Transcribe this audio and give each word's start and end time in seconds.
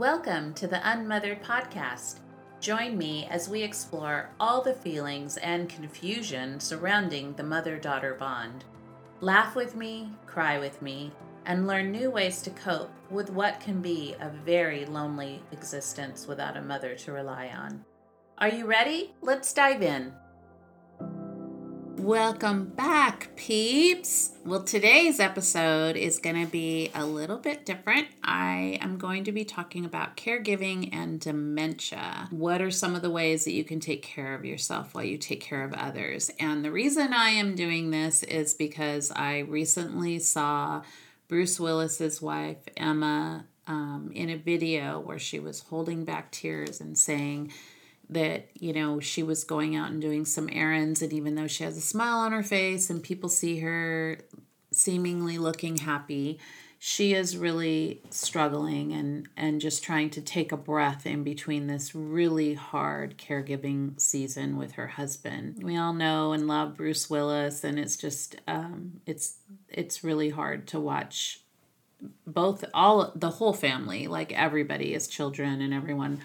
Welcome 0.00 0.54
to 0.54 0.66
the 0.66 0.80
Unmothered 0.90 1.42
Podcast. 1.42 2.20
Join 2.58 2.96
me 2.96 3.28
as 3.30 3.50
we 3.50 3.62
explore 3.62 4.30
all 4.40 4.62
the 4.62 4.72
feelings 4.72 5.36
and 5.36 5.68
confusion 5.68 6.58
surrounding 6.58 7.34
the 7.34 7.42
mother 7.42 7.76
daughter 7.76 8.14
bond. 8.14 8.64
Laugh 9.20 9.54
with 9.54 9.76
me, 9.76 10.10
cry 10.24 10.58
with 10.58 10.80
me, 10.80 11.12
and 11.44 11.66
learn 11.66 11.92
new 11.92 12.10
ways 12.10 12.40
to 12.40 12.50
cope 12.50 12.90
with 13.10 13.28
what 13.28 13.60
can 13.60 13.82
be 13.82 14.16
a 14.22 14.30
very 14.30 14.86
lonely 14.86 15.42
existence 15.52 16.26
without 16.26 16.56
a 16.56 16.62
mother 16.62 16.94
to 16.94 17.12
rely 17.12 17.48
on. 17.48 17.84
Are 18.38 18.48
you 18.48 18.64
ready? 18.64 19.12
Let's 19.20 19.52
dive 19.52 19.82
in. 19.82 20.14
Welcome 21.96 22.66
back, 22.70 23.36
peeps. 23.36 24.32
Well, 24.44 24.62
today's 24.62 25.20
episode 25.20 25.96
is 25.96 26.18
going 26.18 26.44
to 26.44 26.50
be 26.50 26.90
a 26.94 27.04
little 27.04 27.36
bit 27.36 27.66
different. 27.66 28.08
I 28.24 28.78
am 28.80 28.96
going 28.96 29.24
to 29.24 29.32
be 29.32 29.44
talking 29.44 29.84
about 29.84 30.16
caregiving 30.16 30.88
and 30.92 31.20
dementia. 31.20 32.28
What 32.30 32.62
are 32.62 32.70
some 32.70 32.94
of 32.94 33.02
the 33.02 33.10
ways 33.10 33.44
that 33.44 33.52
you 33.52 33.64
can 33.64 33.80
take 33.80 34.02
care 34.02 34.34
of 34.34 34.44
yourself 34.44 34.94
while 34.94 35.04
you 35.04 35.18
take 35.18 35.40
care 35.40 35.62
of 35.62 35.72
others? 35.74 36.30
And 36.40 36.64
the 36.64 36.72
reason 36.72 37.12
I 37.12 37.30
am 37.30 37.54
doing 37.54 37.90
this 37.90 38.22
is 38.22 38.54
because 38.54 39.10
I 39.10 39.40
recently 39.40 40.18
saw 40.18 40.82
Bruce 41.28 41.60
Willis's 41.60 42.22
wife, 42.22 42.58
Emma, 42.76 43.46
um, 43.66 44.10
in 44.14 44.30
a 44.30 44.36
video 44.36 44.98
where 44.98 45.18
she 45.18 45.38
was 45.38 45.60
holding 45.60 46.04
back 46.04 46.32
tears 46.32 46.80
and 46.80 46.98
saying, 46.98 47.52
that 48.10 48.48
you 48.54 48.72
know 48.72 49.00
she 49.00 49.22
was 49.22 49.44
going 49.44 49.76
out 49.76 49.90
and 49.90 50.00
doing 50.00 50.24
some 50.24 50.48
errands 50.52 51.00
and 51.02 51.12
even 51.12 51.34
though 51.34 51.46
she 51.46 51.64
has 51.64 51.76
a 51.76 51.80
smile 51.80 52.18
on 52.18 52.32
her 52.32 52.42
face 52.42 52.90
and 52.90 53.02
people 53.02 53.28
see 53.28 53.60
her 53.60 54.18
seemingly 54.72 55.38
looking 55.38 55.76
happy 55.78 56.38
she 56.82 57.12
is 57.12 57.36
really 57.36 58.00
struggling 58.08 58.90
and 58.92 59.28
and 59.36 59.60
just 59.60 59.84
trying 59.84 60.08
to 60.08 60.22
take 60.22 60.50
a 60.50 60.56
breath 60.56 61.04
in 61.06 61.22
between 61.22 61.66
this 61.66 61.94
really 61.94 62.54
hard 62.54 63.18
caregiving 63.18 64.00
season 64.00 64.56
with 64.56 64.72
her 64.72 64.86
husband. 64.86 65.62
We 65.62 65.76
all 65.76 65.92
know 65.92 66.32
and 66.32 66.48
love 66.48 66.78
bruce 66.78 67.10
willis 67.10 67.64
and 67.64 67.78
it's 67.78 67.98
just 67.98 68.36
um, 68.48 69.02
it's 69.04 69.36
it's 69.68 70.02
really 70.02 70.30
hard 70.30 70.66
to 70.68 70.80
watch 70.80 71.42
both 72.26 72.64
all 72.72 73.12
the 73.14 73.28
whole 73.28 73.52
family 73.52 74.06
like 74.06 74.32
everybody 74.32 74.94
as 74.94 75.06
children 75.06 75.60
and 75.60 75.74
everyone 75.74 76.22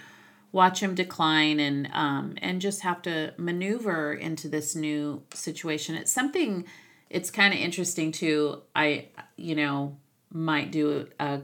watch 0.56 0.80
him 0.80 0.95
decline 0.95 1.59
and 1.59 1.89
um, 1.92 2.34
and 2.42 2.61
just 2.61 2.80
have 2.80 3.02
to 3.02 3.34
maneuver 3.38 4.14
into 4.14 4.48
this 4.48 4.73
new 4.73 5.22
situation. 5.34 5.95
It's 5.95 6.14
something. 6.14 6.66
It's 7.09 7.30
kind 7.30 7.53
of 7.53 7.59
interesting 7.59 8.14
too. 8.14 8.62
I 8.73 9.09
you 9.36 9.53
know 9.53 9.97
might 10.31 10.72
do 10.72 11.09
a 11.20 11.42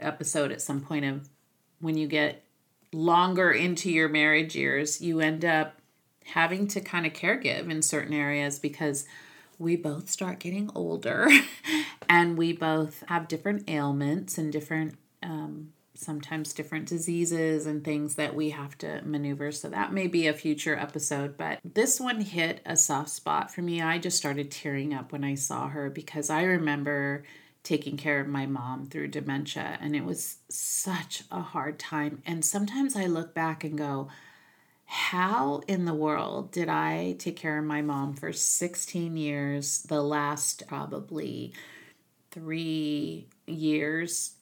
episode 0.00 0.52
at 0.52 0.62
some 0.62 0.80
point 0.80 1.04
of 1.04 1.28
when 1.80 1.98
you 1.98 2.06
get 2.06 2.44
longer 2.94 3.52
into 3.52 3.90
your 3.90 4.08
marriage 4.08 4.56
years, 4.56 5.02
you 5.02 5.20
end 5.20 5.44
up 5.44 5.78
having 6.24 6.66
to 6.68 6.80
kind 6.80 7.04
of 7.04 7.12
caregive 7.12 7.70
in 7.70 7.82
certain 7.82 8.14
areas 8.14 8.58
because 8.58 9.04
we 9.58 9.76
both 9.76 10.08
start 10.08 10.38
getting 10.38 10.70
older 10.74 11.28
and 12.08 12.38
we 12.38 12.54
both 12.54 13.04
have 13.08 13.28
different 13.28 13.68
ailments 13.68 14.38
and 14.38 14.50
different 14.50 14.96
um, 15.22 15.72
sometimes 15.98 16.52
different 16.52 16.86
diseases 16.88 17.66
and 17.66 17.84
things 17.84 18.14
that 18.14 18.34
we 18.34 18.50
have 18.50 18.76
to 18.78 19.02
maneuver. 19.04 19.52
So 19.52 19.68
that 19.68 19.92
may 19.92 20.06
be 20.06 20.26
a 20.26 20.32
future 20.32 20.76
episode, 20.76 21.36
but 21.36 21.58
this 21.64 22.00
one 22.00 22.20
hit 22.20 22.60
a 22.64 22.76
soft 22.76 23.10
spot 23.10 23.52
for 23.52 23.62
me. 23.62 23.82
I 23.82 23.98
just 23.98 24.16
started 24.16 24.50
tearing 24.50 24.94
up 24.94 25.12
when 25.12 25.24
I 25.24 25.34
saw 25.34 25.68
her 25.68 25.90
because 25.90 26.30
I 26.30 26.42
remember 26.42 27.24
taking 27.62 27.96
care 27.96 28.20
of 28.20 28.28
my 28.28 28.46
mom 28.46 28.86
through 28.86 29.08
dementia 29.08 29.76
and 29.80 29.96
it 29.96 30.04
was 30.04 30.36
such 30.48 31.24
a 31.32 31.40
hard 31.40 31.78
time. 31.78 32.22
And 32.24 32.44
sometimes 32.44 32.94
I 32.94 33.06
look 33.06 33.34
back 33.34 33.64
and 33.64 33.76
go, 33.76 34.08
how 34.84 35.62
in 35.66 35.84
the 35.84 35.94
world 35.94 36.52
did 36.52 36.68
I 36.68 37.16
take 37.18 37.36
care 37.36 37.58
of 37.58 37.64
my 37.64 37.82
mom 37.82 38.14
for 38.14 38.32
16 38.32 39.16
years? 39.16 39.82
The 39.82 40.00
last 40.00 40.62
probably 40.68 41.52
three 42.30 43.26
years 43.46 44.35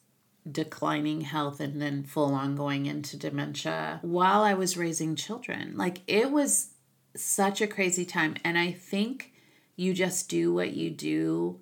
declining 0.49 1.21
health 1.21 1.59
and 1.59 1.81
then 1.81 2.03
full 2.03 2.33
on 2.33 2.55
going 2.55 2.85
into 2.85 3.17
dementia 3.17 3.99
while 4.01 4.43
I 4.43 4.53
was 4.53 4.77
raising 4.77 5.15
children. 5.15 5.73
Like 5.75 6.01
it 6.07 6.31
was 6.31 6.71
such 7.15 7.61
a 7.61 7.67
crazy 7.67 8.05
time. 8.05 8.35
And 8.43 8.57
I 8.57 8.71
think 8.71 9.33
you 9.75 9.93
just 9.93 10.29
do 10.29 10.53
what 10.53 10.73
you 10.73 10.89
do 10.89 11.59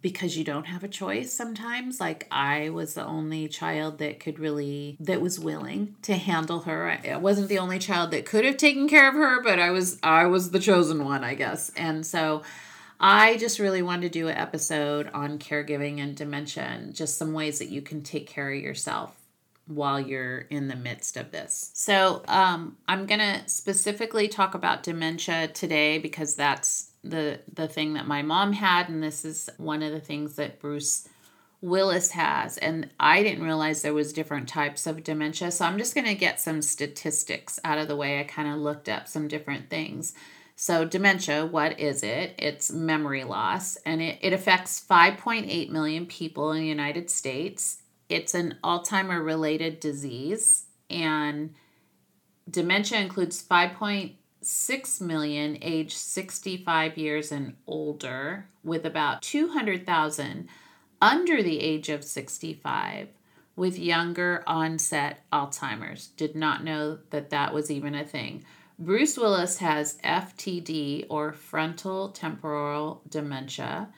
because 0.00 0.36
you 0.36 0.42
don't 0.42 0.66
have 0.66 0.82
a 0.82 0.88
choice 0.88 1.32
sometimes 1.32 2.00
like 2.00 2.26
i 2.30 2.68
was 2.68 2.94
the 2.94 3.04
only 3.04 3.46
child 3.46 3.98
that 3.98 4.18
could 4.18 4.38
really 4.38 4.96
that 4.98 5.20
was 5.20 5.38
willing 5.38 5.94
to 6.02 6.14
handle 6.14 6.60
her 6.60 6.90
i 6.90 7.16
wasn't 7.16 7.48
the 7.48 7.58
only 7.58 7.78
child 7.78 8.10
that 8.10 8.26
could 8.26 8.44
have 8.44 8.56
taken 8.56 8.88
care 8.88 9.08
of 9.08 9.14
her 9.14 9.40
but 9.42 9.58
i 9.58 9.70
was 9.70 9.98
i 10.02 10.26
was 10.26 10.50
the 10.50 10.58
chosen 10.58 11.04
one 11.04 11.22
i 11.22 11.34
guess 11.34 11.70
and 11.76 12.04
so 12.04 12.42
I 13.02 13.36
just 13.36 13.58
really 13.58 13.82
wanted 13.82 14.12
to 14.12 14.18
do 14.20 14.28
an 14.28 14.36
episode 14.36 15.10
on 15.12 15.40
caregiving 15.40 15.98
and 15.98 16.14
dementia 16.14 16.62
and 16.62 16.94
just 16.94 17.18
some 17.18 17.32
ways 17.32 17.58
that 17.58 17.68
you 17.68 17.82
can 17.82 18.02
take 18.02 18.28
care 18.28 18.52
of 18.52 18.62
yourself 18.62 19.16
while 19.66 20.00
you're 20.00 20.38
in 20.38 20.68
the 20.68 20.76
midst 20.76 21.16
of 21.16 21.32
this. 21.32 21.72
So, 21.74 22.22
um, 22.28 22.76
I'm 22.86 23.06
going 23.06 23.20
to 23.20 23.48
specifically 23.48 24.28
talk 24.28 24.54
about 24.54 24.84
dementia 24.84 25.48
today 25.48 25.98
because 25.98 26.36
that's 26.36 26.90
the 27.04 27.40
the 27.52 27.66
thing 27.66 27.94
that 27.94 28.06
my 28.06 28.22
mom 28.22 28.52
had 28.52 28.88
and 28.88 29.02
this 29.02 29.24
is 29.24 29.50
one 29.56 29.82
of 29.82 29.90
the 29.90 29.98
things 29.98 30.36
that 30.36 30.60
Bruce 30.60 31.08
Willis 31.60 32.12
has 32.12 32.58
and 32.58 32.88
I 33.00 33.24
didn't 33.24 33.42
realize 33.42 33.82
there 33.82 33.92
was 33.92 34.12
different 34.12 34.48
types 34.48 34.86
of 34.86 35.02
dementia. 35.02 35.50
So 35.50 35.64
I'm 35.64 35.78
just 35.78 35.96
going 35.96 36.06
to 36.06 36.14
get 36.14 36.40
some 36.40 36.62
statistics 36.62 37.58
out 37.64 37.78
of 37.78 37.88
the 37.88 37.96
way. 37.96 38.20
I 38.20 38.24
kind 38.24 38.48
of 38.48 38.60
looked 38.60 38.88
up 38.88 39.08
some 39.08 39.26
different 39.26 39.68
things. 39.68 40.14
So, 40.64 40.84
dementia, 40.84 41.44
what 41.44 41.80
is 41.80 42.04
it? 42.04 42.36
It's 42.38 42.70
memory 42.70 43.24
loss, 43.24 43.74
and 43.84 44.00
it, 44.00 44.20
it 44.22 44.32
affects 44.32 44.80
5.8 44.88 45.70
million 45.70 46.06
people 46.06 46.52
in 46.52 46.60
the 46.60 46.68
United 46.68 47.10
States. 47.10 47.82
It's 48.08 48.32
an 48.32 48.58
Alzheimer 48.62 49.24
related 49.24 49.80
disease, 49.80 50.66
and 50.88 51.54
dementia 52.48 53.00
includes 53.00 53.42
5.6 53.42 55.00
million 55.00 55.58
age 55.60 55.96
65 55.96 56.96
years 56.96 57.32
and 57.32 57.56
older, 57.66 58.46
with 58.62 58.86
about 58.86 59.20
200,000 59.22 60.48
under 61.00 61.42
the 61.42 61.58
age 61.58 61.88
of 61.88 62.04
65 62.04 63.08
with 63.56 63.76
younger 63.76 64.44
onset 64.46 65.24
Alzheimer's. 65.32 66.06
Did 66.06 66.36
not 66.36 66.62
know 66.62 67.00
that 67.10 67.30
that 67.30 67.52
was 67.52 67.68
even 67.68 67.96
a 67.96 68.04
thing. 68.04 68.44
Bruce 68.78 69.16
Willis 69.16 69.58
has 69.58 69.98
FTD 69.98 71.06
or 71.08 71.32
frontal 71.32 72.08
temporal 72.08 73.02
dementia, 73.08 73.88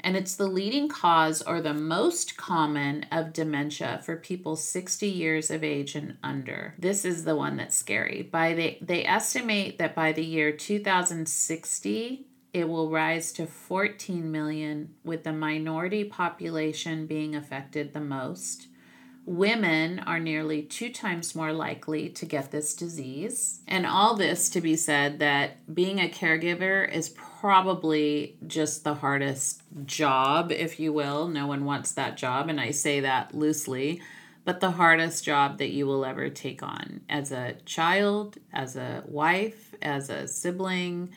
and 0.00 0.16
it's 0.16 0.36
the 0.36 0.46
leading 0.46 0.88
cause 0.88 1.42
or 1.42 1.60
the 1.60 1.74
most 1.74 2.36
common 2.36 3.04
of 3.10 3.32
dementia 3.32 4.00
for 4.04 4.16
people 4.16 4.54
60 4.54 5.08
years 5.08 5.50
of 5.50 5.64
age 5.64 5.94
and 5.94 6.16
under. 6.22 6.74
This 6.78 7.04
is 7.04 7.24
the 7.24 7.34
one 7.34 7.56
that's 7.56 7.76
scary. 7.76 8.22
By 8.22 8.54
the, 8.54 8.78
they 8.80 9.04
estimate 9.04 9.78
that 9.78 9.94
by 9.94 10.12
the 10.12 10.24
year 10.24 10.52
2060, 10.52 12.26
it 12.52 12.68
will 12.68 12.90
rise 12.90 13.32
to 13.32 13.46
14 13.46 14.30
million, 14.30 14.94
with 15.04 15.24
the 15.24 15.32
minority 15.32 16.04
population 16.04 17.06
being 17.06 17.34
affected 17.34 17.92
the 17.92 18.00
most. 18.00 18.68
Women 19.28 19.98
are 20.06 20.18
nearly 20.18 20.62
two 20.62 20.88
times 20.90 21.34
more 21.34 21.52
likely 21.52 22.08
to 22.08 22.24
get 22.24 22.50
this 22.50 22.74
disease. 22.74 23.60
And 23.68 23.84
all 23.84 24.16
this 24.16 24.48
to 24.48 24.62
be 24.62 24.74
said 24.74 25.18
that 25.18 25.74
being 25.74 25.98
a 25.98 26.08
caregiver 26.08 26.90
is 26.90 27.10
probably 27.10 28.38
just 28.46 28.84
the 28.84 28.94
hardest 28.94 29.60
job, 29.84 30.50
if 30.50 30.80
you 30.80 30.94
will. 30.94 31.28
No 31.28 31.46
one 31.46 31.66
wants 31.66 31.92
that 31.92 32.16
job, 32.16 32.48
and 32.48 32.58
I 32.58 32.70
say 32.70 33.00
that 33.00 33.34
loosely, 33.34 34.00
but 34.46 34.60
the 34.60 34.70
hardest 34.70 35.26
job 35.26 35.58
that 35.58 35.72
you 35.72 35.86
will 35.86 36.06
ever 36.06 36.30
take 36.30 36.62
on 36.62 37.02
as 37.10 37.30
a 37.30 37.56
child, 37.66 38.38
as 38.50 38.76
a 38.76 39.04
wife, 39.06 39.74
as 39.82 40.08
a 40.08 40.26
sibling, 40.26 41.10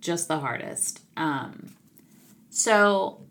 just 0.00 0.28
the 0.28 0.38
hardest. 0.38 1.00
Um, 1.16 1.74
so, 2.48 3.22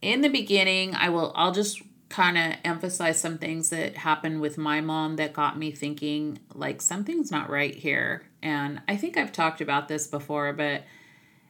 in 0.00 0.22
the 0.22 0.30
beginning, 0.30 0.94
I 0.94 1.10
will, 1.10 1.32
I'll 1.34 1.52
just 1.52 1.82
kind 2.08 2.38
of 2.38 2.54
emphasize 2.64 3.20
some 3.20 3.38
things 3.38 3.70
that 3.70 3.96
happened 3.96 4.40
with 4.40 4.56
my 4.56 4.80
mom 4.80 5.16
that 5.16 5.32
got 5.32 5.58
me 5.58 5.70
thinking 5.70 6.38
like 6.54 6.80
something's 6.80 7.30
not 7.30 7.50
right 7.50 7.74
here. 7.74 8.22
And 8.42 8.80
I 8.88 8.96
think 8.96 9.16
I've 9.16 9.32
talked 9.32 9.60
about 9.60 9.88
this 9.88 10.06
before, 10.06 10.52
but 10.52 10.84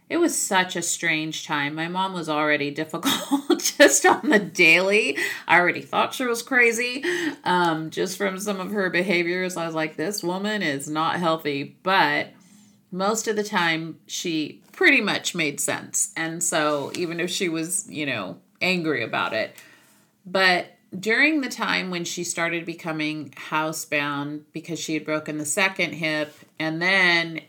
it 0.09 0.17
was 0.17 0.37
such 0.37 0.75
a 0.75 0.83
strange 0.83 1.47
time. 1.47 1.75
My 1.75 1.89
mom 1.89 2.15
was 2.15 2.29
already 2.29 2.71
difficult 2.73 3.61
just 3.77 4.05
on 4.07 4.31
the 4.31 4.39
daily. 4.39 5.19
I 5.47 5.61
already 5.61 5.83
thought 5.83 6.15
she 6.15 6.25
was 6.25 6.43
crazy 6.43 7.05
um, 7.45 7.91
just 7.91 8.17
from 8.17 8.39
some 8.39 8.61
of 8.61 8.73
her 8.73 8.91
behaviors. 8.91 9.57
I 9.57 9.67
was 9.67 9.75
like, 9.75 9.97
this 9.97 10.23
woman 10.23 10.63
is 10.63 10.89
not 10.89 11.17
healthy. 11.17 11.77
But 11.83 12.29
most 12.91 13.29
of 13.29 13.37
the 13.37 13.45
time, 13.45 13.99
she 14.07 14.63
pretty 14.73 15.01
much 15.01 15.35
made 15.35 15.61
sense. 15.61 16.13
And 16.17 16.43
so 16.43 16.91
even 16.95 17.21
if 17.21 17.31
she 17.31 17.49
was, 17.49 17.89
you 17.91 18.07
know, 18.07 18.39
angry 18.61 19.05
about 19.05 19.35
it, 19.35 19.55
but 20.33 20.67
during 20.99 21.41
the 21.41 21.49
time 21.49 21.91
when 21.91 22.05
she 22.05 22.25
started 22.25 22.65
becoming 22.65 23.31
housebound 23.31 24.43
because 24.53 24.79
she 24.79 24.95
had 24.95 25.05
broken 25.05 25.39
the 25.39 25.45
second 25.45 25.93
hip 25.93 26.33
and 26.59 26.81
then 26.81 27.41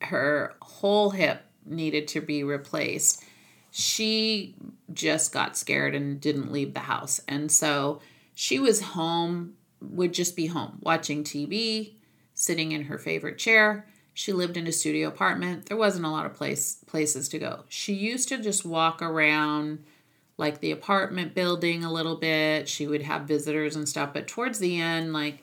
her 0.00 0.54
whole 0.62 1.10
hip 1.10 1.42
needed 1.64 2.08
to 2.08 2.20
be 2.20 2.42
replaced, 2.42 3.24
she 3.70 4.54
just 4.92 5.32
got 5.32 5.56
scared 5.56 5.94
and 5.94 6.20
didn't 6.20 6.52
leave 6.52 6.74
the 6.74 6.80
house. 6.80 7.20
And 7.28 7.50
so 7.50 8.00
she 8.34 8.58
was 8.58 8.80
home, 8.80 9.54
would 9.80 10.12
just 10.12 10.36
be 10.36 10.46
home 10.46 10.78
watching 10.82 11.24
TV, 11.24 11.94
sitting 12.34 12.72
in 12.72 12.84
her 12.84 12.98
favorite 12.98 13.38
chair. 13.38 13.86
She 14.14 14.32
lived 14.32 14.56
in 14.56 14.66
a 14.66 14.72
studio 14.72 15.08
apartment. 15.08 15.66
There 15.66 15.76
wasn't 15.76 16.04
a 16.04 16.10
lot 16.10 16.26
of 16.26 16.34
place 16.34 16.76
places 16.86 17.28
to 17.30 17.38
go. 17.38 17.64
She 17.68 17.94
used 17.94 18.28
to 18.28 18.38
just 18.38 18.64
walk 18.64 19.00
around 19.00 19.84
like 20.36 20.60
the 20.60 20.70
apartment 20.70 21.34
building 21.34 21.84
a 21.84 21.92
little 21.92 22.16
bit. 22.16 22.68
She 22.68 22.86
would 22.86 23.02
have 23.02 23.22
visitors 23.22 23.76
and 23.76 23.88
stuff, 23.88 24.12
but 24.12 24.26
towards 24.26 24.58
the 24.58 24.80
end 24.80 25.12
like 25.12 25.42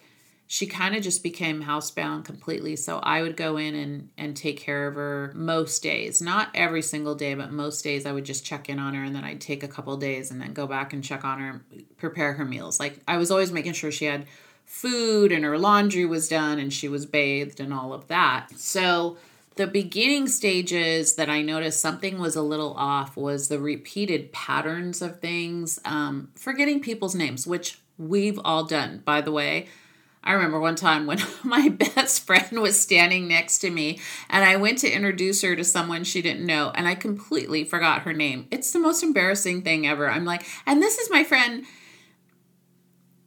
she 0.51 0.65
kind 0.65 0.95
of 0.95 1.03
just 1.03 1.21
became 1.21 1.63
housebound 1.63 2.25
completely. 2.25 2.75
So 2.75 2.97
I 2.97 3.21
would 3.21 3.37
go 3.37 3.57
in 3.57 3.75
and, 3.75 4.09
and 4.17 4.35
take 4.35 4.59
care 4.59 4.87
of 4.87 4.95
her 4.95 5.31
most 5.35 5.83
days. 5.83 6.23
Not 6.23 6.49
every 6.55 6.81
single 6.81 7.13
day, 7.13 7.35
but 7.35 7.51
most 7.51 7.83
days 7.83 8.07
I 8.07 8.11
would 8.11 8.25
just 8.25 8.43
check 8.43 8.67
in 8.67 8.79
on 8.79 8.95
her 8.95 9.03
and 9.03 9.15
then 9.15 9.23
I'd 9.23 9.41
take 9.41 9.61
a 9.61 9.67
couple 9.67 9.95
days 9.97 10.31
and 10.31 10.41
then 10.41 10.53
go 10.53 10.65
back 10.65 10.91
and 10.91 11.03
check 11.03 11.23
on 11.23 11.39
her, 11.39 11.61
prepare 11.97 12.33
her 12.33 12.45
meals. 12.45 12.79
Like 12.79 12.99
I 13.07 13.17
was 13.17 13.29
always 13.29 13.51
making 13.51 13.73
sure 13.73 13.91
she 13.91 14.05
had 14.05 14.25
food 14.65 15.31
and 15.31 15.43
her 15.45 15.59
laundry 15.59 16.05
was 16.05 16.27
done 16.27 16.57
and 16.57 16.73
she 16.73 16.87
was 16.87 17.05
bathed 17.05 17.59
and 17.59 17.71
all 17.71 17.93
of 17.93 18.07
that. 18.07 18.47
So 18.55 19.17
the 19.59 19.67
beginning 19.67 20.29
stages 20.29 21.15
that 21.15 21.29
I 21.29 21.41
noticed 21.41 21.81
something 21.81 22.17
was 22.17 22.37
a 22.37 22.41
little 22.41 22.73
off 22.75 23.17
was 23.17 23.49
the 23.49 23.59
repeated 23.59 24.31
patterns 24.31 25.01
of 25.01 25.19
things, 25.19 25.81
um, 25.83 26.29
forgetting 26.33 26.79
people's 26.79 27.13
names, 27.13 27.45
which 27.45 27.77
we've 27.97 28.39
all 28.45 28.63
done, 28.63 29.01
by 29.03 29.19
the 29.19 29.33
way. 29.33 29.67
I 30.23 30.31
remember 30.31 30.61
one 30.61 30.77
time 30.77 31.05
when 31.07 31.19
my 31.43 31.67
best 31.67 32.25
friend 32.25 32.61
was 32.61 32.79
standing 32.79 33.27
next 33.27 33.59
to 33.59 33.69
me 33.69 33.99
and 34.29 34.45
I 34.45 34.55
went 34.55 34.77
to 34.77 34.89
introduce 34.89 35.41
her 35.41 35.57
to 35.57 35.65
someone 35.65 36.05
she 36.05 36.21
didn't 36.21 36.45
know 36.45 36.71
and 36.73 36.87
I 36.87 36.95
completely 36.95 37.65
forgot 37.65 38.03
her 38.03 38.13
name. 38.13 38.47
It's 38.51 38.71
the 38.71 38.79
most 38.79 39.03
embarrassing 39.03 39.63
thing 39.63 39.85
ever. 39.85 40.09
I'm 40.09 40.23
like, 40.23 40.45
and 40.65 40.81
this 40.81 40.97
is 40.99 41.09
my 41.11 41.25
friend. 41.25 41.65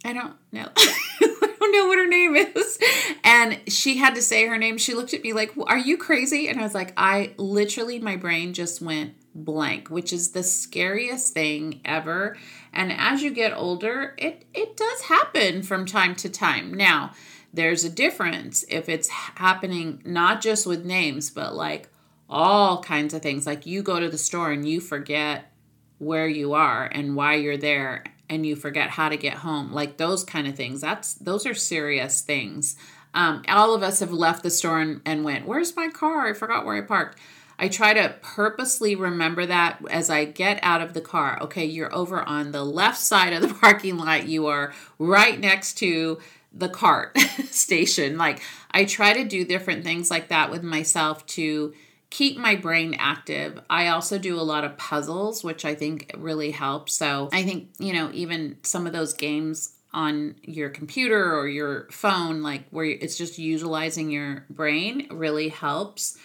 I 0.02 0.14
don't 0.14 0.36
know. 0.50 0.68
Know 1.72 1.86
what 1.86 1.98
her 1.98 2.06
name 2.06 2.36
is. 2.36 2.78
And 3.24 3.60
she 3.66 3.96
had 3.96 4.14
to 4.16 4.22
say 4.22 4.46
her 4.46 4.58
name. 4.58 4.76
She 4.76 4.94
looked 4.94 5.14
at 5.14 5.22
me 5.22 5.32
like, 5.32 5.52
Are 5.66 5.78
you 5.78 5.96
crazy? 5.96 6.48
And 6.48 6.60
I 6.60 6.62
was 6.62 6.74
like, 6.74 6.92
I 6.96 7.32
literally, 7.38 7.98
my 7.98 8.16
brain 8.16 8.52
just 8.52 8.82
went 8.82 9.14
blank, 9.34 9.88
which 9.88 10.12
is 10.12 10.32
the 10.32 10.42
scariest 10.42 11.32
thing 11.32 11.80
ever. 11.84 12.36
And 12.72 12.92
as 12.92 13.22
you 13.22 13.30
get 13.30 13.56
older, 13.56 14.14
it, 14.18 14.44
it 14.52 14.76
does 14.76 15.02
happen 15.02 15.62
from 15.62 15.86
time 15.86 16.14
to 16.16 16.28
time. 16.28 16.74
Now, 16.74 17.12
there's 17.54 17.84
a 17.84 17.90
difference 17.90 18.64
if 18.68 18.88
it's 18.88 19.08
happening 19.08 20.02
not 20.04 20.40
just 20.40 20.66
with 20.66 20.84
names, 20.84 21.30
but 21.30 21.54
like 21.54 21.88
all 22.28 22.82
kinds 22.82 23.14
of 23.14 23.22
things. 23.22 23.46
Like 23.46 23.66
you 23.66 23.82
go 23.82 24.00
to 24.00 24.08
the 24.08 24.18
store 24.18 24.50
and 24.52 24.68
you 24.68 24.80
forget 24.80 25.52
where 25.98 26.26
you 26.26 26.54
are 26.54 26.84
and 26.84 27.14
why 27.14 27.34
you're 27.34 27.56
there 27.56 28.04
and 28.32 28.46
you 28.46 28.56
forget 28.56 28.88
how 28.88 29.10
to 29.10 29.16
get 29.16 29.34
home. 29.34 29.72
Like 29.72 29.98
those 29.98 30.24
kind 30.24 30.46
of 30.46 30.56
things. 30.56 30.80
That's 30.80 31.14
those 31.14 31.46
are 31.46 31.54
serious 31.54 32.22
things. 32.22 32.76
Um, 33.14 33.42
all 33.46 33.74
of 33.74 33.82
us 33.82 34.00
have 34.00 34.10
left 34.10 34.42
the 34.42 34.50
store 34.50 34.80
and, 34.80 35.02
and 35.04 35.22
went, 35.22 35.46
Where's 35.46 35.76
my 35.76 35.88
car? 35.88 36.26
I 36.26 36.32
forgot 36.32 36.64
where 36.64 36.76
I 36.76 36.80
parked. 36.80 37.18
I 37.58 37.68
try 37.68 37.92
to 37.92 38.16
purposely 38.22 38.96
remember 38.96 39.44
that 39.44 39.80
as 39.90 40.08
I 40.08 40.24
get 40.24 40.58
out 40.62 40.80
of 40.80 40.94
the 40.94 41.02
car. 41.02 41.38
Okay, 41.42 41.66
you're 41.66 41.94
over 41.94 42.22
on 42.22 42.52
the 42.52 42.64
left 42.64 42.98
side 42.98 43.34
of 43.34 43.42
the 43.42 43.54
parking 43.60 43.98
lot. 43.98 44.26
You 44.26 44.46
are 44.46 44.72
right 44.98 45.38
next 45.38 45.74
to 45.78 46.18
the 46.54 46.70
cart 46.70 47.16
station. 47.50 48.16
Like, 48.16 48.40
I 48.70 48.86
try 48.86 49.12
to 49.12 49.24
do 49.24 49.44
different 49.44 49.84
things 49.84 50.10
like 50.10 50.28
that 50.28 50.50
with 50.50 50.62
myself 50.62 51.24
to 51.26 51.74
keep 52.12 52.36
my 52.36 52.54
brain 52.54 52.94
active. 52.98 53.58
I 53.70 53.88
also 53.88 54.18
do 54.18 54.38
a 54.38 54.42
lot 54.42 54.64
of 54.64 54.76
puzzles, 54.76 55.42
which 55.42 55.64
I 55.64 55.74
think 55.74 56.14
really 56.18 56.50
helps. 56.50 56.92
So, 56.92 57.30
I 57.32 57.42
think, 57.42 57.70
you 57.78 57.94
know, 57.94 58.10
even 58.12 58.58
some 58.62 58.86
of 58.86 58.92
those 58.92 59.14
games 59.14 59.76
on 59.94 60.34
your 60.42 60.68
computer 60.68 61.34
or 61.34 61.48
your 61.48 61.88
phone, 61.90 62.42
like 62.42 62.68
where 62.68 62.84
it's 62.84 63.16
just 63.16 63.38
utilizing 63.38 64.10
your 64.10 64.44
brain, 64.50 65.06
really 65.10 65.48
helps. 65.48 66.18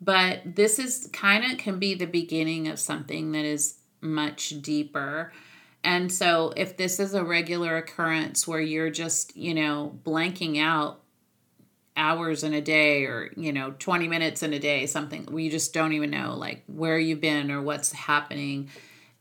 But 0.00 0.40
this 0.56 0.78
is 0.78 1.10
kind 1.12 1.44
of 1.44 1.58
can 1.58 1.78
be 1.78 1.94
the 1.94 2.06
beginning 2.06 2.68
of 2.68 2.78
something 2.78 3.32
that 3.32 3.44
is 3.44 3.76
much 4.00 4.62
deeper. 4.62 5.30
And 5.82 6.10
so 6.10 6.54
if 6.56 6.78
this 6.78 6.98
is 6.98 7.12
a 7.12 7.22
regular 7.22 7.76
occurrence 7.76 8.48
where 8.48 8.60
you're 8.60 8.90
just, 8.90 9.36
you 9.36 9.52
know, 9.52 9.98
blanking 10.04 10.58
out 10.58 11.00
hours 11.96 12.42
in 12.42 12.54
a 12.54 12.60
day 12.60 13.04
or, 13.04 13.30
you 13.36 13.52
know, 13.52 13.74
20 13.78 14.08
minutes 14.08 14.42
in 14.42 14.52
a 14.52 14.58
day, 14.58 14.86
something 14.86 15.28
you 15.36 15.50
just 15.50 15.72
don't 15.72 15.92
even 15.92 16.10
know 16.10 16.34
like 16.36 16.64
where 16.66 16.98
you've 16.98 17.20
been 17.20 17.50
or 17.50 17.62
what's 17.62 17.92
happening, 17.92 18.68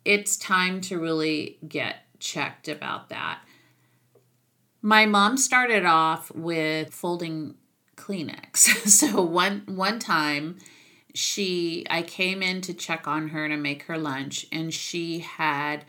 it's 0.06 0.38
time 0.38 0.82
to 0.82 1.00
really 1.00 1.58
get 1.68 1.98
checked 2.20 2.68
about 2.68 3.10
that. 3.10 3.40
My 4.82 5.06
mom 5.06 5.38
started 5.38 5.86
off 5.86 6.32
with 6.32 6.94
folding 6.94 7.56
Kleenex. 7.96 8.58
so 8.90 9.22
one 9.22 9.64
one 9.66 10.00
time 10.00 10.58
she 11.14 11.86
I 11.90 12.02
came 12.02 12.42
in 12.42 12.62
to 12.62 12.74
check 12.74 13.08
on 13.08 13.30
her 13.30 13.48
to 13.48 13.56
make 13.56 13.84
her 13.84 13.98
lunch 13.98 14.46
and 14.52 14.74
she 14.74 15.20
had 15.20 15.86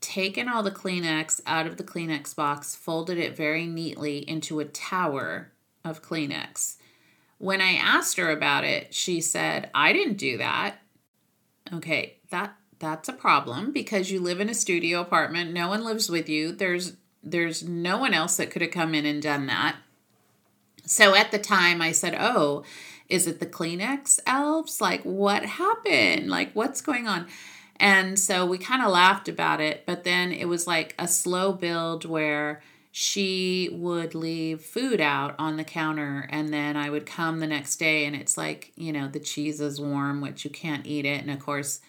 taken 0.00 0.48
all 0.48 0.62
the 0.62 0.70
Kleenex 0.70 1.40
out 1.46 1.66
of 1.66 1.76
the 1.76 1.84
Kleenex 1.84 2.36
box, 2.36 2.76
folded 2.76 3.18
it 3.18 3.36
very 3.36 3.66
neatly 3.66 4.18
into 4.28 4.60
a 4.60 4.64
tower 4.64 5.52
of 5.88 6.02
Kleenex. 6.02 6.76
When 7.38 7.60
I 7.60 7.72
asked 7.74 8.16
her 8.16 8.30
about 8.30 8.64
it, 8.64 8.94
she 8.94 9.20
said, 9.20 9.70
"I 9.74 9.92
didn't 9.92 10.18
do 10.18 10.38
that." 10.38 10.76
Okay, 11.72 12.18
that 12.30 12.56
that's 12.78 13.08
a 13.08 13.12
problem 13.12 13.72
because 13.72 14.10
you 14.10 14.20
live 14.20 14.40
in 14.40 14.48
a 14.48 14.54
studio 14.54 15.00
apartment, 15.00 15.52
no 15.52 15.68
one 15.68 15.84
lives 15.84 16.08
with 16.08 16.28
you. 16.28 16.52
There's 16.52 16.94
there's 17.22 17.62
no 17.62 17.98
one 17.98 18.14
else 18.14 18.36
that 18.36 18.50
could 18.50 18.62
have 18.62 18.70
come 18.70 18.94
in 18.94 19.04
and 19.04 19.20
done 19.20 19.46
that. 19.46 19.76
So 20.84 21.14
at 21.14 21.30
the 21.30 21.38
time, 21.38 21.82
I 21.82 21.92
said, 21.92 22.16
Oh, 22.18 22.64
is 23.08 23.26
it 23.26 23.40
the 23.40 23.46
Kleenex 23.46 24.20
elves? 24.26 24.80
Like, 24.80 25.02
what 25.02 25.44
happened? 25.44 26.28
Like, 26.28 26.52
what's 26.52 26.80
going 26.80 27.06
on? 27.06 27.26
And 27.76 28.18
so 28.18 28.44
we 28.44 28.58
kind 28.58 28.82
of 28.82 28.90
laughed 28.90 29.28
about 29.28 29.60
it, 29.60 29.84
but 29.86 30.04
then 30.04 30.32
it 30.32 30.46
was 30.46 30.66
like 30.66 30.94
a 30.98 31.06
slow 31.06 31.52
build 31.52 32.04
where 32.04 32.62
she 33.00 33.68
would 33.70 34.12
leave 34.12 34.60
food 34.60 35.00
out 35.00 35.32
on 35.38 35.56
the 35.56 35.62
counter 35.62 36.26
and 36.30 36.52
then 36.52 36.76
I 36.76 36.90
would 36.90 37.06
come 37.06 37.38
the 37.38 37.46
next 37.46 37.76
day 37.76 38.04
and 38.06 38.16
it's 38.16 38.36
like, 38.36 38.72
you 38.74 38.92
know, 38.92 39.06
the 39.06 39.20
cheese 39.20 39.60
is 39.60 39.80
warm, 39.80 40.20
which 40.20 40.44
you 40.44 40.50
can't 40.50 40.84
eat 40.84 41.04
it. 41.06 41.20
And 41.22 41.30
of 41.30 41.38
course, 41.38 41.80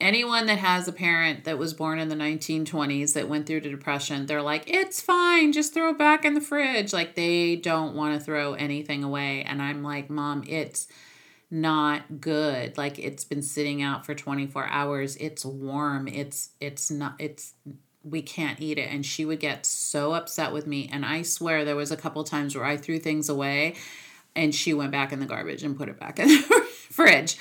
anyone 0.00 0.46
that 0.46 0.58
has 0.58 0.86
a 0.86 0.92
parent 0.92 1.42
that 1.46 1.58
was 1.58 1.74
born 1.74 1.98
in 1.98 2.08
the 2.08 2.14
1920s 2.14 3.14
that 3.14 3.28
went 3.28 3.48
through 3.48 3.62
the 3.62 3.70
depression 3.70 4.26
they're 4.26 4.40
like 4.40 4.68
it's 4.68 5.00
fine 5.00 5.52
just 5.52 5.74
throw 5.74 5.90
it 5.90 5.98
back 5.98 6.24
in 6.24 6.34
the 6.34 6.40
fridge. 6.40 6.92
Like 6.92 7.16
they 7.16 7.56
don't 7.56 7.96
want 7.96 8.16
to 8.16 8.24
throw 8.24 8.54
anything 8.54 9.02
away. 9.02 9.42
And 9.42 9.60
i'm 9.60 9.82
like 9.82 10.08
mom 10.08 10.44
it's 10.46 10.86
not 11.50 12.20
good. 12.20 12.76
Like 12.78 13.00
it's 13.00 13.24
been 13.24 13.42
sitting 13.42 13.82
out 13.82 14.04
for 14.04 14.14
24 14.14 14.66
hours. 14.66 15.16
It's 15.16 15.44
warm. 15.44 16.08
It's 16.08 16.50
it's 16.60 16.90
not 16.90 17.14
it's 17.18 17.54
we 18.08 18.22
can't 18.22 18.60
eat 18.60 18.78
it 18.78 18.88
and 18.90 19.04
she 19.04 19.24
would 19.24 19.40
get 19.40 19.66
so 19.66 20.12
upset 20.12 20.52
with 20.52 20.66
me 20.66 20.88
and 20.92 21.04
i 21.04 21.22
swear 21.22 21.64
there 21.64 21.76
was 21.76 21.90
a 21.90 21.96
couple 21.96 22.22
times 22.24 22.54
where 22.54 22.64
i 22.64 22.76
threw 22.76 22.98
things 22.98 23.28
away 23.28 23.74
and 24.34 24.54
she 24.54 24.72
went 24.72 24.92
back 24.92 25.12
in 25.12 25.20
the 25.20 25.26
garbage 25.26 25.62
and 25.62 25.76
put 25.76 25.88
it 25.88 25.98
back 25.98 26.18
in 26.18 26.28
the 26.28 26.66
fridge 26.90 27.36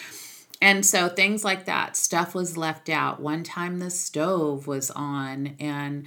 and 0.61 0.85
so 0.85 1.09
things 1.09 1.43
like 1.43 1.65
that, 1.65 1.95
stuff 1.95 2.33
was 2.33 2.57
left 2.57 2.89
out. 2.89 3.19
One 3.19 3.43
time 3.43 3.79
the 3.79 3.89
stove 3.89 4.67
was 4.67 4.89
on, 4.91 5.55
and, 5.59 6.05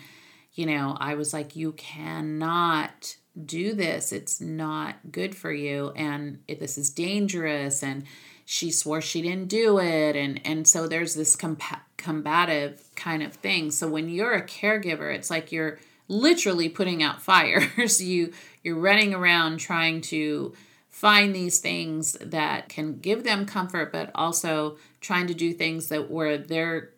you 0.54 0.66
know, 0.66 0.96
I 0.98 1.14
was 1.14 1.32
like, 1.32 1.54
you 1.54 1.72
cannot 1.72 3.16
do 3.44 3.74
this. 3.74 4.10
It's 4.10 4.40
not 4.40 5.12
good 5.12 5.36
for 5.36 5.52
you. 5.52 5.92
And 5.94 6.40
this 6.48 6.78
is 6.78 6.90
dangerous. 6.90 7.82
And 7.82 8.04
she 8.50 8.70
swore 8.70 9.02
she 9.02 9.20
didn't 9.20 9.48
do 9.48 9.78
it. 9.78 10.16
And, 10.16 10.40
and 10.42 10.66
so 10.66 10.88
there's 10.88 11.14
this 11.14 11.36
comp- 11.36 11.62
combative 11.98 12.82
kind 12.96 13.22
of 13.22 13.34
thing. 13.34 13.70
So 13.70 13.88
when 13.88 14.08
you're 14.08 14.32
a 14.32 14.42
caregiver, 14.42 15.14
it's 15.14 15.28
like 15.28 15.52
you're 15.52 15.78
literally 16.08 16.70
putting 16.70 17.02
out 17.02 17.20
fires. 17.20 18.00
you, 18.02 18.32
you're 18.62 18.78
running 18.78 19.12
around 19.12 19.58
trying 19.58 20.00
to, 20.02 20.54
find 20.98 21.32
these 21.32 21.60
things 21.60 22.14
that 22.14 22.68
can 22.68 22.98
give 22.98 23.22
them 23.22 23.46
comfort, 23.46 23.92
but 23.92 24.10
also 24.16 24.76
trying 25.00 25.28
to 25.28 25.34
do 25.34 25.52
things 25.52 25.90
that 25.90 26.10
where 26.10 26.36
they're 26.36 26.90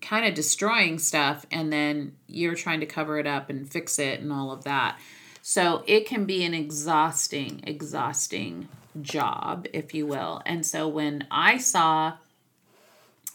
kind 0.00 0.24
of 0.24 0.32
destroying 0.32 0.96
stuff 0.96 1.44
and 1.50 1.72
then 1.72 2.14
you're 2.28 2.54
trying 2.54 2.78
to 2.78 2.86
cover 2.86 3.18
it 3.18 3.26
up 3.26 3.50
and 3.50 3.68
fix 3.68 3.98
it 3.98 4.20
and 4.20 4.32
all 4.32 4.52
of 4.52 4.62
that. 4.62 4.96
So 5.42 5.82
it 5.88 6.06
can 6.06 6.24
be 6.24 6.44
an 6.44 6.54
exhausting, 6.54 7.60
exhausting 7.66 8.68
job, 9.02 9.66
if 9.72 9.94
you 9.94 10.06
will. 10.06 10.42
And 10.46 10.64
so 10.64 10.88
when 10.88 11.26
I 11.30 11.58
saw 11.58 12.14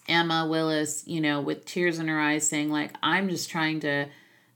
Emma 0.08 0.48
Willis, 0.50 1.04
you 1.08 1.22
know, 1.22 1.42
with 1.42 1.66
tears 1.66 2.00
in 2.00 2.08
her 2.08 2.20
eyes 2.20 2.48
saying, 2.48 2.70
like, 2.70 2.92
I'm 3.02 3.30
just 3.30 3.50
trying 3.50 3.80
to 3.82 4.08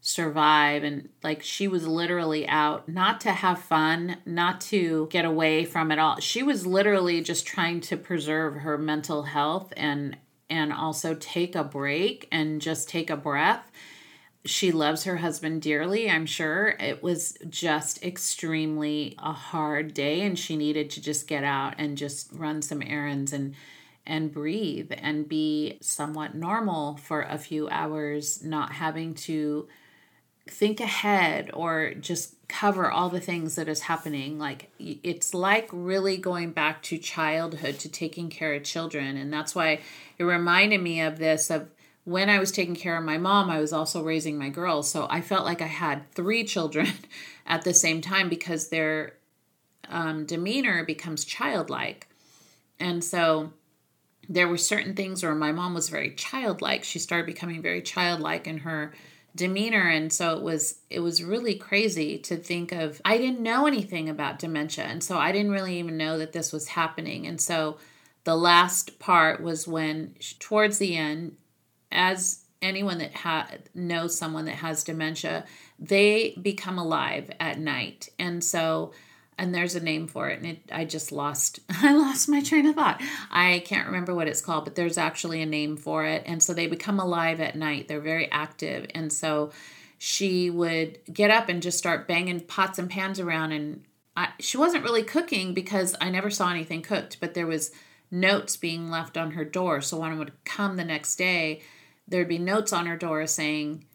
survive 0.01 0.85
and 0.85 1.09
like 1.21 1.43
she 1.43 1.67
was 1.67 1.85
literally 1.85 2.47
out 2.47 2.87
not 2.87 3.19
to 3.19 3.29
have 3.29 3.59
fun 3.59 4.15
not 4.25 4.61
to 4.61 5.05
get 5.11 5.25
away 5.25 5.65
from 5.65 5.91
it 5.91 5.99
all 5.99 6.17
she 6.21 6.41
was 6.41 6.65
literally 6.65 7.19
just 7.19 7.45
trying 7.45 7.81
to 7.81 7.97
preserve 7.97 8.55
her 8.55 8.77
mental 8.77 9.23
health 9.23 9.73
and 9.75 10.15
and 10.49 10.71
also 10.71 11.13
take 11.15 11.55
a 11.55 11.63
break 11.63 12.25
and 12.31 12.61
just 12.61 12.87
take 12.87 13.09
a 13.09 13.17
breath 13.17 13.69
she 14.45 14.71
loves 14.71 15.03
her 15.03 15.17
husband 15.17 15.61
dearly 15.61 16.09
i'm 16.09 16.25
sure. 16.25 16.75
It 16.79 17.03
was 17.03 17.37
just 17.49 18.03
extremely 18.03 19.15
a 19.19 19.33
hard 19.33 19.93
day 19.93 20.21
and 20.21 20.37
she 20.37 20.55
needed 20.55 20.89
to 20.91 21.01
just 21.01 21.27
get 21.27 21.43
out 21.43 21.75
and 21.77 21.97
just 21.97 22.31
run 22.33 22.61
some 22.61 22.81
errands 22.81 23.33
and 23.33 23.55
and 24.05 24.31
breathe 24.31 24.91
and 24.97 25.27
be 25.27 25.77
somewhat 25.81 26.33
normal 26.33 26.95
for 26.97 27.23
a 27.23 27.37
few 27.37 27.67
hours 27.69 28.41
not 28.43 28.71
having 28.71 29.13
to 29.13 29.67
think 30.47 30.79
ahead 30.79 31.51
or 31.53 31.93
just 31.95 32.35
cover 32.47 32.89
all 32.89 33.09
the 33.09 33.19
things 33.19 33.55
that 33.55 33.67
is 33.67 33.81
happening. 33.81 34.39
Like 34.39 34.71
it's 34.79 35.33
like 35.33 35.69
really 35.73 36.17
going 36.17 36.51
back 36.51 36.81
to 36.83 36.97
childhood 36.97 37.79
to 37.79 37.89
taking 37.89 38.29
care 38.29 38.53
of 38.53 38.63
children 38.63 39.17
and 39.17 39.31
that's 39.31 39.53
why 39.53 39.81
it 40.17 40.23
reminded 40.23 40.81
me 40.81 41.01
of 41.01 41.19
this 41.19 41.49
of 41.49 41.67
when 42.07 42.29
I 42.29 42.39
was 42.39 42.53
taking 42.53 42.73
care 42.73 42.95
of 42.95 43.03
my 43.03 43.17
mom 43.17 43.49
I 43.49 43.59
was 43.59 43.73
also 43.73 44.01
raising 44.01 44.37
my 44.37 44.47
girls. 44.47 44.89
So 44.89 45.07
I 45.09 45.19
felt 45.19 45.43
like 45.43 45.61
I 45.61 45.67
had 45.67 46.09
three 46.13 46.45
children 46.45 46.87
at 47.45 47.63
the 47.63 47.73
same 47.73 47.99
time 47.99 48.29
because 48.29 48.69
their 48.69 49.15
um, 49.89 50.25
demeanor 50.25 50.85
becomes 50.85 51.25
childlike. 51.25 52.07
And 52.79 53.03
so 53.03 53.51
there 54.29 54.47
were 54.47 54.57
certain 54.57 54.95
things 54.95 55.21
where 55.21 55.35
my 55.35 55.51
mom 55.51 55.73
was 55.73 55.89
very 55.89 56.15
childlike. 56.15 56.85
She 56.85 56.97
started 56.97 57.25
becoming 57.25 57.61
very 57.61 57.81
childlike 57.81 58.47
in 58.47 58.59
her 58.59 58.93
demeanor. 59.35 59.89
And 59.89 60.11
so 60.13 60.33
it 60.37 60.41
was 60.41 60.75
it 60.89 61.01
was 61.01 61.21
really 61.21 61.55
crazy 61.55 62.17
to 62.19 62.37
think 62.37 62.71
of 62.71 63.01
I 63.03 63.17
didn't 63.17 63.41
know 63.41 63.67
anything 63.67 64.07
about 64.07 64.39
dementia. 64.39 64.85
And 64.85 65.03
so 65.03 65.17
I 65.17 65.33
didn't 65.33 65.51
really 65.51 65.77
even 65.77 65.97
know 65.97 66.17
that 66.19 66.31
this 66.31 66.53
was 66.53 66.69
happening. 66.69 67.27
And 67.27 67.41
so 67.41 67.79
the 68.23 68.37
last 68.37 68.97
part 68.97 69.43
was 69.43 69.67
when 69.67 70.15
towards 70.39 70.77
the 70.77 70.95
end 70.95 71.35
as 71.91 72.43
anyone 72.61 72.97
that 72.97 73.13
ha- 73.13 73.49
knows 73.73 74.17
someone 74.17 74.45
that 74.45 74.55
has 74.55 74.83
dementia 74.83 75.45
they 75.79 76.35
become 76.41 76.77
alive 76.77 77.29
at 77.39 77.59
night. 77.59 78.09
And 78.17 78.43
so 78.43 78.93
and 79.39 79.53
there's 79.53 79.75
a 79.75 79.79
name 79.79 80.07
for 80.07 80.29
it 80.29 80.39
and 80.39 80.47
it, 80.47 80.61
i 80.71 80.83
just 80.83 81.11
lost 81.11 81.59
i 81.69 81.93
lost 81.93 82.27
my 82.27 82.41
train 82.41 82.65
of 82.65 82.75
thought. 82.75 83.01
I 83.29 83.63
can't 83.65 83.85
remember 83.85 84.15
what 84.15 84.27
it's 84.27 84.41
called 84.41 84.65
but 84.65 84.75
there's 84.75 84.97
actually 84.97 85.41
a 85.41 85.45
name 85.45 85.77
for 85.77 86.05
it. 86.05 86.23
And 86.25 86.41
so 86.41 86.53
they 86.53 86.67
become 86.67 86.99
alive 86.99 87.39
at 87.39 87.55
night. 87.55 87.87
They're 87.87 87.99
very 87.99 88.31
active. 88.31 88.87
And 88.95 89.13
so 89.13 89.51
she 89.99 90.49
would 90.49 90.99
get 91.11 91.31
up 91.31 91.49
and 91.49 91.61
just 91.61 91.77
start 91.77 92.07
banging 92.07 92.41
pots 92.41 92.77
and 92.77 92.89
pans 92.89 93.19
around. 93.19 93.51
And 93.51 93.83
I, 94.15 94.29
she 94.39 94.57
wasn't 94.57 94.83
really 94.83 95.03
cooking 95.03 95.53
because 95.53 95.95
i 96.01 96.09
never 96.09 96.31
saw 96.31 96.49
anything 96.49 96.81
cooked 96.81 97.19
but 97.19 97.35
there 97.35 97.45
was 97.45 97.71
notes 98.09 98.57
being 98.57 98.89
left 98.89 99.15
on 99.15 99.31
her 99.31 99.45
door. 99.45 99.81
So 99.81 100.01
i 100.01 100.11
would 100.15 100.31
come 100.43 100.77
the 100.77 100.83
next 100.83 101.17
day 101.17 101.61
there'd 102.07 102.27
be 102.27 102.39
notes 102.39 102.73
on 102.73 102.85
her 102.85 102.97
door 102.97 103.25
saying 103.27 103.85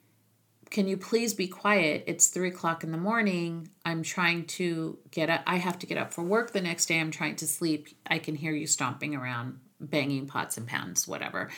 can 0.73 0.89
you 0.89 0.97
please 0.97 1.35
be 1.35 1.49
quiet? 1.49 2.05
It's 2.07 2.29
three 2.29 2.49
o'clock 2.49 2.83
in 2.83 2.93
the 2.93 2.99
morning. 2.99 3.69
I'm 3.85 4.03
trying 4.03 4.47
to 4.47 4.99
get 5.11 5.29
up. 5.29 5.43
I 5.47 5.57
have 5.57 5.79
to 5.81 5.87
get 5.87 5.99
up 5.99 6.15
for 6.15 6.23
work 6.23 6.53
the 6.53 6.63
next 6.63 6.87
day. 6.87 6.99
I'm 6.99 7.11
trying 7.11 7.37
to 7.37 7.47
sleep. 7.47 7.89
I 8.07 8.19
can 8.19 8.35
hear 8.35 8.53
you 8.53 8.67
stomping 8.67 9.15
around, 9.15 9.59
banging 9.79 10.27
pots 10.27 10.57
and 10.57 10.67
pans, 10.67 11.07
whatever. 11.07 11.51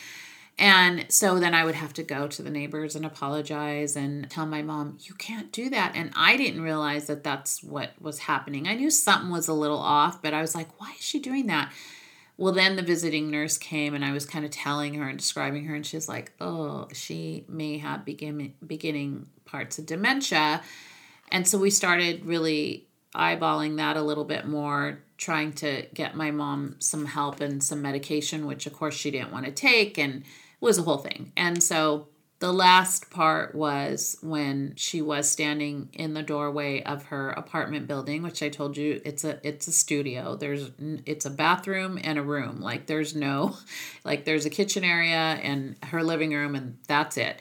And 0.59 1.07
so 1.11 1.39
then 1.39 1.55
I 1.55 1.65
would 1.65 1.77
have 1.77 1.93
to 1.95 2.03
go 2.03 2.27
to 2.27 2.43
the 2.43 2.51
neighbors 2.51 2.97
and 2.97 3.07
apologize 3.07 3.95
and 3.95 4.29
tell 4.29 4.47
my 4.47 4.63
mom, 4.63 4.99
you 5.01 5.15
can't 5.15 5.53
do 5.53 5.71
that. 5.71 5.93
And 5.95 6.13
I 6.17 6.37
didn't 6.37 6.63
realize 6.63 7.07
that 7.07 7.23
that's 7.23 7.63
what 7.63 7.93
was 8.01 8.19
happening. 8.21 8.67
I 8.67 8.75
knew 8.75 8.91
something 8.91 9.31
was 9.31 9.47
a 9.47 9.55
little 9.55 9.79
off, 9.79 10.23
but 10.23 10.35
I 10.35 10.41
was 10.41 10.57
like, 10.57 10.81
why 10.81 10.93
is 10.99 11.05
she 11.05 11.21
doing 11.21 11.47
that? 11.47 11.73
Well, 12.37 12.53
then 12.53 12.77
the 12.77 12.83
visiting 12.83 13.31
nurse 13.31 13.57
came 13.57 13.95
and 13.95 14.05
I 14.05 14.13
was 14.13 14.27
kind 14.27 14.45
of 14.45 14.51
telling 14.51 14.95
her 14.95 15.09
and 15.09 15.19
describing 15.19 15.67
her, 15.67 15.75
and 15.75 15.87
she's 15.87 16.09
like, 16.09 16.33
oh, 16.41 16.89
she 16.93 17.45
may 17.49 17.79
have 17.79 18.05
begin, 18.05 18.55
beginning 18.67 19.29
parts 19.45 19.79
of 19.79 19.87
dementia. 19.87 20.63
And 21.31 21.47
so 21.47 21.59
we 21.59 21.71
started 21.71 22.25
really 22.25 22.87
eyeballing 23.15 23.77
that 23.77 23.97
a 23.97 24.03
little 24.03 24.25
bit 24.25 24.47
more, 24.47 24.99
trying 25.17 25.53
to 25.53 25.87
get 25.95 26.17
my 26.17 26.33
mom 26.33 26.75
some 26.81 27.07
help 27.07 27.41
and 27.41 27.63
some 27.63 27.81
medication, 27.81 28.47
which 28.47 28.67
of 28.67 28.73
course 28.73 28.95
she 28.95 29.13
didn't 29.13 29.31
want 29.31 29.47
to 29.47 29.53
take, 29.53 29.97
and 29.97 30.23
it 30.23 30.25
was 30.61 30.79
a 30.79 30.83
whole 30.83 30.99
thing. 30.99 31.33
And 31.37 31.63
so 31.63 32.09
the 32.41 32.53
last 32.53 33.11
part 33.11 33.55
was 33.55 34.19
when 34.21 34.75
she 34.77 35.01
was 35.01 35.31
standing 35.31 35.89
in 35.93 36.15
the 36.15 36.23
doorway 36.23 36.83
of 36.83 37.05
her 37.05 37.31
apartment 37.31 37.87
building, 37.87 38.23
which 38.23 38.43
I 38.43 38.49
told 38.49 38.77
you 38.77 39.01
it's 39.05 39.25
a 39.25 39.39
it's 39.47 39.69
a 39.69 39.73
studio. 39.73 40.35
There's 40.35 40.71
it's 41.07 41.25
a 41.25 41.31
bathroom 41.31 41.99
and 42.03 42.19
a 42.19 42.23
room. 42.23 42.61
Like 42.61 42.87
there's 42.87 43.15
no 43.15 43.57
like 44.05 44.25
there's 44.25 44.47
a 44.47 44.51
kitchen 44.51 44.85
area 44.85 45.39
and 45.43 45.77
her 45.85 46.03
living 46.03 46.33
room 46.33 46.55
and 46.55 46.79
that's 46.89 47.17
it. 47.17 47.41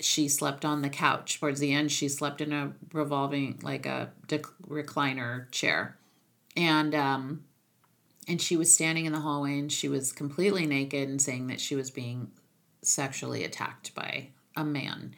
She 0.00 0.28
slept 0.28 0.64
on 0.64 0.82
the 0.82 0.90
couch. 0.90 1.38
Towards 1.38 1.60
the 1.60 1.72
end, 1.72 1.90
she 1.90 2.08
slept 2.08 2.40
in 2.40 2.52
a 2.52 2.72
revolving 2.92 3.60
like 3.62 3.86
a 3.86 4.10
recliner 4.28 5.50
chair. 5.52 5.96
And 6.56 6.94
um 6.94 7.44
and 8.26 8.42
she 8.42 8.56
was 8.56 8.74
standing 8.74 9.06
in 9.06 9.12
the 9.12 9.20
hallway 9.20 9.58
and 9.58 9.72
she 9.72 9.88
was 9.88 10.12
completely 10.12 10.66
naked 10.66 11.08
and 11.08 11.22
saying 11.22 11.46
that 11.46 11.60
she 11.60 11.74
was 11.74 11.90
being 11.90 12.30
sexually 12.88 13.44
attacked 13.44 13.94
by 13.94 14.28
a 14.56 14.64
man. 14.64 15.14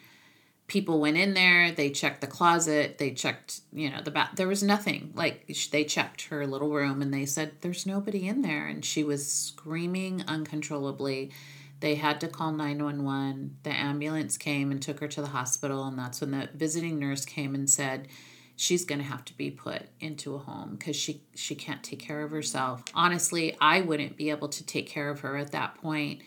People 0.67 1.01
went 1.01 1.17
in 1.17 1.35
there, 1.35 1.73
they 1.73 1.91
checked 1.91 2.21
the 2.21 2.29
closet, 2.29 2.99
they 2.99 3.11
checked, 3.11 3.61
you 3.73 3.91
know, 3.91 4.01
the 4.03 4.11
bath. 4.11 4.31
There 4.37 4.47
was 4.47 4.63
nothing. 4.63 5.13
Like 5.17 5.51
they 5.73 5.85
checked 5.85 6.27
her 6.27 6.47
little 6.47 6.71
room 6.71 7.03
and 7.03 7.13
they 7.13 7.27
said, 7.27 7.53
There's 7.61 7.87
nobody 7.87 8.29
in 8.29 8.43
there. 8.43 8.67
And 8.67 8.85
she 8.85 9.03
was 9.03 9.31
screaming 9.31 10.23
uncontrollably. 10.29 11.33
They 11.81 11.97
had 11.97 12.21
to 12.21 12.29
call 12.29 12.53
911. 12.53 13.57
The 13.65 13.71
ambulance 13.71 14.37
came 14.37 14.71
and 14.71 14.81
took 14.81 15.01
her 15.01 15.09
to 15.09 15.23
the 15.23 15.29
hospital. 15.29 15.85
And 15.85 15.99
that's 15.99 16.21
when 16.21 16.31
the 16.31 16.49
visiting 16.55 16.99
nurse 16.99 17.25
came 17.25 17.55
and 17.55 17.69
said, 17.69 18.07
she's 18.61 18.85
going 18.85 18.99
to 18.99 19.05
have 19.07 19.25
to 19.25 19.37
be 19.39 19.51
put 19.51 19.85
into 20.01 20.35
a 20.35 20.39
home 20.39 20.77
because 20.79 20.95
she 20.95 21.23
she 21.35 21.55
can't 21.55 21.83
take 21.83 21.99
care 21.99 22.23
of 22.23 22.31
herself 22.31 22.85
honestly 22.95 23.57
i 23.59 23.81
wouldn't 23.81 24.19
be 24.19 24.29
able 24.29 24.49
to 24.49 24.63
take 24.67 24.87
care 24.87 25.09
of 25.09 25.21
her 25.21 25.39
at 25.39 25.51
that 25.53 25.75
point 25.77 26.21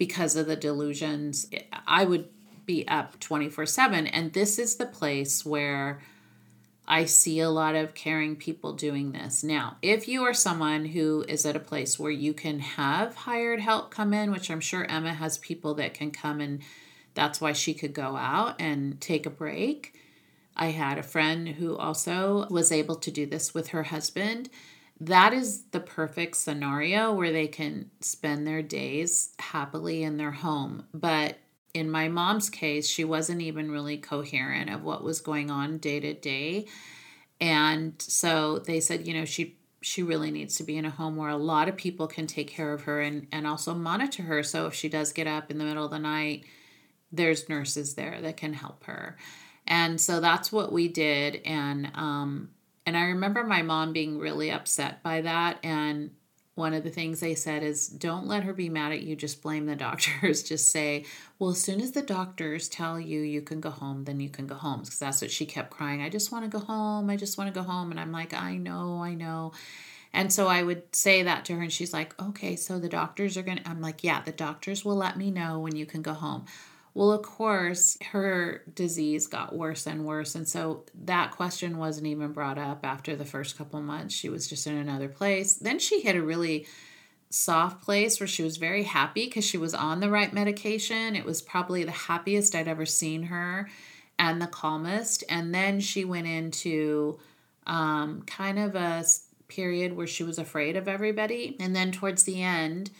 because 0.00 0.34
of 0.34 0.46
the 0.46 0.56
delusions. 0.56 1.46
I 1.86 2.06
would 2.06 2.30
be 2.64 2.88
up 2.88 3.20
24 3.20 3.66
7. 3.66 4.06
And 4.06 4.32
this 4.32 4.58
is 4.58 4.76
the 4.76 4.86
place 4.86 5.44
where 5.44 6.00
I 6.88 7.04
see 7.04 7.38
a 7.38 7.50
lot 7.50 7.74
of 7.74 7.92
caring 7.94 8.34
people 8.34 8.72
doing 8.72 9.12
this. 9.12 9.44
Now, 9.44 9.76
if 9.82 10.08
you 10.08 10.24
are 10.24 10.32
someone 10.32 10.86
who 10.86 11.26
is 11.28 11.44
at 11.44 11.54
a 11.54 11.60
place 11.60 11.98
where 11.98 12.10
you 12.10 12.32
can 12.32 12.60
have 12.60 13.14
hired 13.14 13.60
help 13.60 13.90
come 13.90 14.14
in, 14.14 14.32
which 14.32 14.50
I'm 14.50 14.60
sure 14.60 14.86
Emma 14.88 15.12
has 15.12 15.36
people 15.36 15.74
that 15.74 15.92
can 15.92 16.10
come 16.10 16.40
and 16.40 16.62
that's 17.12 17.38
why 17.38 17.52
she 17.52 17.74
could 17.74 17.92
go 17.92 18.16
out 18.16 18.58
and 18.58 18.98
take 19.02 19.26
a 19.26 19.30
break. 19.30 19.94
I 20.56 20.68
had 20.68 20.96
a 20.96 21.02
friend 21.02 21.46
who 21.46 21.76
also 21.76 22.46
was 22.48 22.72
able 22.72 22.96
to 22.96 23.10
do 23.10 23.26
this 23.26 23.52
with 23.52 23.68
her 23.68 23.82
husband 23.82 24.48
that 25.00 25.32
is 25.32 25.64
the 25.70 25.80
perfect 25.80 26.36
scenario 26.36 27.12
where 27.12 27.32
they 27.32 27.48
can 27.48 27.90
spend 28.00 28.46
their 28.46 28.62
days 28.62 29.34
happily 29.38 30.02
in 30.02 30.18
their 30.18 30.32
home. 30.32 30.84
But 30.92 31.38
in 31.72 31.90
my 31.90 32.08
mom's 32.08 32.50
case, 32.50 32.88
she 32.88 33.04
wasn't 33.04 33.40
even 33.40 33.70
really 33.70 33.96
coherent 33.96 34.70
of 34.70 34.82
what 34.82 35.02
was 35.02 35.20
going 35.20 35.50
on 35.50 35.78
day 35.78 36.00
to 36.00 36.12
day. 36.12 36.66
And 37.40 37.94
so 37.98 38.58
they 38.58 38.80
said, 38.80 39.06
you 39.06 39.14
know, 39.14 39.24
she 39.24 39.56
she 39.82 40.02
really 40.02 40.30
needs 40.30 40.56
to 40.56 40.62
be 40.62 40.76
in 40.76 40.84
a 40.84 40.90
home 40.90 41.16
where 41.16 41.30
a 41.30 41.36
lot 41.38 41.66
of 41.66 41.74
people 41.74 42.06
can 42.06 42.26
take 42.26 42.48
care 42.48 42.74
of 42.74 42.82
her 42.82 43.00
and, 43.00 43.26
and 43.32 43.46
also 43.46 43.72
monitor 43.72 44.24
her. 44.24 44.42
So 44.42 44.66
if 44.66 44.74
she 44.74 44.90
does 44.90 45.10
get 45.14 45.26
up 45.26 45.50
in 45.50 45.56
the 45.56 45.64
middle 45.64 45.86
of 45.86 45.90
the 45.90 45.98
night, 45.98 46.44
there's 47.10 47.48
nurses 47.48 47.94
there 47.94 48.20
that 48.20 48.36
can 48.36 48.52
help 48.52 48.84
her. 48.84 49.16
And 49.66 49.98
so 49.98 50.20
that's 50.20 50.52
what 50.52 50.70
we 50.70 50.88
did. 50.88 51.40
And 51.46 51.90
um, 51.94 52.50
and 52.86 52.96
I 52.96 53.02
remember 53.04 53.44
my 53.44 53.62
mom 53.62 53.92
being 53.92 54.18
really 54.18 54.50
upset 54.50 55.02
by 55.02 55.20
that. 55.22 55.58
And 55.62 56.10
one 56.54 56.74
of 56.74 56.84
the 56.84 56.90
things 56.90 57.20
they 57.20 57.34
said 57.34 57.62
is 57.62 57.88
don't 57.88 58.26
let 58.26 58.44
her 58.44 58.52
be 58.52 58.68
mad 58.68 58.92
at 58.92 59.02
you, 59.02 59.16
just 59.16 59.42
blame 59.42 59.66
the 59.66 59.76
doctors. 59.76 60.42
just 60.48 60.70
say, 60.70 61.04
well, 61.38 61.50
as 61.50 61.62
soon 61.62 61.80
as 61.80 61.92
the 61.92 62.02
doctors 62.02 62.68
tell 62.68 62.98
you 63.00 63.20
you 63.20 63.42
can 63.42 63.60
go 63.60 63.70
home, 63.70 64.04
then 64.04 64.20
you 64.20 64.28
can 64.28 64.46
go 64.46 64.56
home. 64.56 64.80
Because 64.80 64.98
that's 64.98 65.22
what 65.22 65.30
she 65.30 65.46
kept 65.46 65.70
crying. 65.70 66.02
I 66.02 66.08
just 66.08 66.32
want 66.32 66.44
to 66.44 66.50
go 66.50 66.64
home. 66.64 67.08
I 67.10 67.16
just 67.16 67.38
want 67.38 67.52
to 67.52 67.58
go 67.58 67.66
home. 67.66 67.90
And 67.90 68.00
I'm 68.00 68.12
like, 68.12 68.34
I 68.34 68.56
know, 68.56 69.02
I 69.02 69.14
know. 69.14 69.52
And 70.12 70.32
so 70.32 70.48
I 70.48 70.62
would 70.62 70.94
say 70.94 71.22
that 71.22 71.44
to 71.44 71.54
her, 71.54 71.62
and 71.62 71.72
she's 71.72 71.92
like, 71.92 72.20
okay, 72.20 72.56
so 72.56 72.78
the 72.78 72.88
doctors 72.88 73.36
are 73.36 73.42
going 73.42 73.58
to, 73.58 73.68
I'm 73.68 73.80
like, 73.80 74.02
yeah, 74.02 74.20
the 74.22 74.32
doctors 74.32 74.84
will 74.84 74.96
let 74.96 75.16
me 75.16 75.30
know 75.30 75.60
when 75.60 75.76
you 75.76 75.86
can 75.86 76.02
go 76.02 76.14
home. 76.14 76.46
Well, 76.92 77.12
of 77.12 77.22
course, 77.22 77.96
her 78.12 78.62
disease 78.74 79.26
got 79.28 79.54
worse 79.54 79.86
and 79.86 80.04
worse. 80.04 80.34
And 80.34 80.48
so 80.48 80.84
that 81.04 81.30
question 81.30 81.78
wasn't 81.78 82.08
even 82.08 82.32
brought 82.32 82.58
up 82.58 82.84
after 82.84 83.14
the 83.14 83.24
first 83.24 83.56
couple 83.56 83.80
months. 83.80 84.14
She 84.14 84.28
was 84.28 84.48
just 84.48 84.66
in 84.66 84.76
another 84.76 85.08
place. 85.08 85.54
Then 85.54 85.78
she 85.78 86.00
hit 86.00 86.16
a 86.16 86.22
really 86.22 86.66
soft 87.30 87.82
place 87.82 88.18
where 88.18 88.26
she 88.26 88.42
was 88.42 88.56
very 88.56 88.82
happy 88.82 89.26
because 89.26 89.44
she 89.44 89.56
was 89.56 89.72
on 89.72 90.00
the 90.00 90.10
right 90.10 90.32
medication. 90.32 91.14
It 91.14 91.24
was 91.24 91.40
probably 91.40 91.84
the 91.84 91.92
happiest 91.92 92.54
I'd 92.56 92.66
ever 92.68 92.86
seen 92.86 93.24
her. 93.24 93.68
and 94.18 94.40
the 94.42 94.46
calmest. 94.46 95.24
And 95.30 95.54
then 95.54 95.80
she 95.80 96.04
went 96.04 96.26
into 96.26 97.18
um, 97.66 98.22
kind 98.26 98.58
of 98.58 98.74
a 98.74 99.02
period 99.48 99.96
where 99.96 100.06
she 100.06 100.22
was 100.24 100.38
afraid 100.38 100.76
of 100.76 100.88
everybody. 100.88 101.56
And 101.58 101.74
then 101.74 101.90
towards 101.90 102.24
the 102.24 102.42
end, 102.42 102.90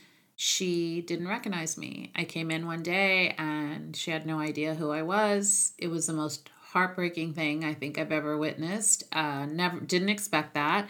she 0.43 1.03
didn't 1.03 1.29
recognize 1.29 1.77
me. 1.77 2.11
I 2.17 2.25
came 2.25 2.51
in 2.51 2.67
one 2.67 2.83
day 2.83 3.35
and 3.37 3.95
she 3.95 4.11
had 4.11 4.25
no 4.25 4.39
idea 4.41 4.75
who 4.75 4.91
I 4.91 5.03
was. 5.03 5.75
It 5.77 5.89
was 5.89 6.07
the 6.07 6.15
most 6.15 6.49
heartbreaking 6.69 7.35
thing 7.35 7.63
I 7.63 7.75
think 7.75 7.99
I've 7.99 8.11
ever 8.11 8.39
witnessed. 8.39 9.05
Uh, 9.13 9.45
never 9.45 9.81
didn't 9.81 10.09
expect 10.09 10.55
that. 10.55 10.89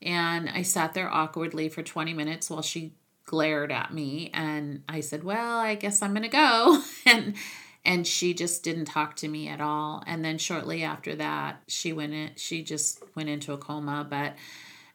And 0.00 0.48
I 0.48 0.62
sat 0.62 0.94
there 0.94 1.12
awkwardly 1.12 1.68
for 1.68 1.82
20 1.82 2.14
minutes 2.14 2.48
while 2.48 2.62
she 2.62 2.94
glared 3.24 3.72
at 3.72 3.92
me 3.92 4.30
and 4.32 4.84
I 4.88 5.00
said, 5.00 5.24
"Well, 5.24 5.58
I 5.58 5.74
guess 5.74 6.00
I'm 6.00 6.12
going 6.12 6.22
to 6.22 6.28
go." 6.28 6.80
and 7.04 7.34
and 7.84 8.06
she 8.06 8.32
just 8.32 8.62
didn't 8.62 8.84
talk 8.84 9.16
to 9.16 9.28
me 9.28 9.48
at 9.48 9.60
all. 9.60 10.04
And 10.06 10.24
then 10.24 10.38
shortly 10.38 10.84
after 10.84 11.16
that, 11.16 11.64
she 11.66 11.92
went 11.92 12.12
in 12.12 12.30
she 12.36 12.62
just 12.62 13.02
went 13.16 13.28
into 13.28 13.52
a 13.52 13.58
coma, 13.58 14.06
but 14.08 14.36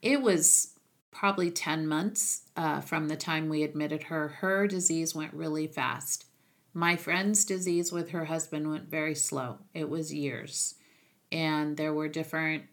it 0.00 0.22
was 0.22 0.72
probably 1.10 1.50
10 1.50 1.86
months 1.86 2.42
uh, 2.56 2.80
from 2.80 3.08
the 3.08 3.16
time 3.16 3.48
we 3.48 3.62
admitted 3.62 4.04
her. 4.04 4.28
Her 4.28 4.66
disease 4.66 5.14
went 5.14 5.34
really 5.34 5.66
fast. 5.66 6.26
My 6.72 6.96
friend's 6.96 7.44
disease 7.44 7.90
with 7.90 8.10
her 8.10 8.26
husband 8.26 8.70
went 8.70 8.88
very 8.88 9.14
slow. 9.14 9.58
It 9.74 9.88
was 9.88 10.14
years. 10.14 10.76
And 11.32 11.76
there 11.76 11.92
were 11.92 12.08
different 12.08 12.64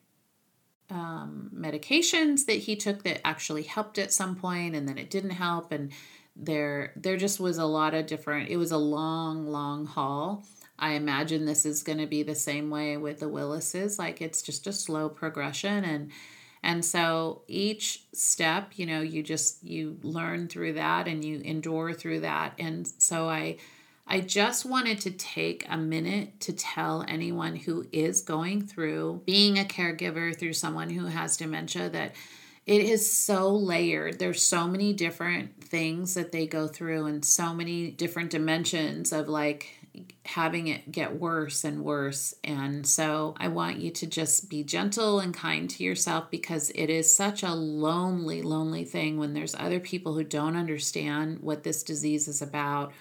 um, 0.89 1.51
medications 1.53 2.45
that 2.45 2.53
he 2.53 2.75
took 2.75 3.03
that 3.03 3.25
actually 3.25 3.63
helped 3.63 3.97
at 3.97 4.13
some 4.13 4.35
point, 4.35 4.75
and 4.75 4.87
then 4.87 4.97
it 4.97 5.09
didn't 5.09 5.31
help. 5.31 5.71
And 5.71 5.91
there, 6.35 6.93
there 6.95 7.17
just 7.17 7.39
was 7.39 7.57
a 7.57 7.65
lot 7.65 7.93
of 7.93 8.05
different, 8.05 8.49
it 8.49 8.57
was 8.57 8.71
a 8.71 8.77
long, 8.77 9.47
long 9.47 9.85
haul. 9.85 10.45
I 10.79 10.91
imagine 10.91 11.45
this 11.45 11.65
is 11.65 11.81
going 11.81 11.97
to 11.97 12.05
be 12.05 12.21
the 12.21 12.35
same 12.35 12.69
way 12.69 12.97
with 12.97 13.19
the 13.19 13.27
Willises. 13.27 13.97
Like 13.97 14.21
it's 14.21 14.43
just 14.43 14.67
a 14.67 14.73
slow 14.73 15.09
progression. 15.09 15.83
And 15.83 16.11
and 16.67 16.83
so 16.83 17.43
each 17.47 18.03
step, 18.13 18.73
you 18.75 18.85
know, 18.85 18.99
you 18.99 19.23
just 19.23 19.63
you 19.63 19.97
learn 20.03 20.49
through 20.49 20.73
that 20.73 21.07
and 21.07 21.23
you 21.23 21.39
endure 21.39 21.93
through 21.93 22.19
that. 22.19 22.55
And 22.59 22.85
so 22.85 23.29
I 23.29 23.57
I 24.05 24.19
just 24.19 24.65
wanted 24.65 24.99
to 25.01 25.11
take 25.11 25.65
a 25.69 25.77
minute 25.77 26.41
to 26.41 26.51
tell 26.51 27.05
anyone 27.07 27.55
who 27.55 27.85
is 27.93 28.19
going 28.21 28.67
through 28.67 29.21
being 29.25 29.57
a 29.57 29.63
caregiver 29.63 30.37
through 30.37 30.53
someone 30.53 30.89
who 30.89 31.05
has 31.05 31.37
dementia 31.37 31.89
that 31.89 32.15
it 32.65 32.81
is 32.81 33.09
so 33.09 33.49
layered. 33.55 34.19
There's 34.19 34.45
so 34.45 34.67
many 34.67 34.91
different 34.91 35.63
things 35.63 36.15
that 36.15 36.33
they 36.33 36.47
go 36.47 36.67
through 36.67 37.05
and 37.05 37.23
so 37.23 37.53
many 37.53 37.91
different 37.91 38.29
dimensions 38.29 39.13
of 39.13 39.29
like 39.29 39.76
having 40.25 40.67
it 40.67 40.91
get 40.91 41.19
worse 41.19 41.63
and 41.63 41.83
worse. 41.83 42.33
And 42.43 42.85
so 42.85 43.35
I 43.37 43.47
want 43.47 43.77
you 43.77 43.91
to 43.91 44.07
just 44.07 44.49
be 44.49 44.63
gentle 44.63 45.19
and 45.19 45.33
kind 45.33 45.69
to 45.69 45.83
yourself 45.83 46.29
because 46.29 46.69
it 46.71 46.89
is 46.89 47.13
such 47.13 47.43
a 47.43 47.53
lonely, 47.53 48.41
lonely 48.41 48.83
thing 48.83 49.17
when 49.17 49.33
there's 49.33 49.55
other 49.55 49.79
people 49.79 50.13
who 50.15 50.23
don't 50.23 50.55
understand 50.55 51.39
what 51.39 51.63
this 51.63 51.83
disease 51.83 52.27
is 52.27 52.41
about 52.41 52.91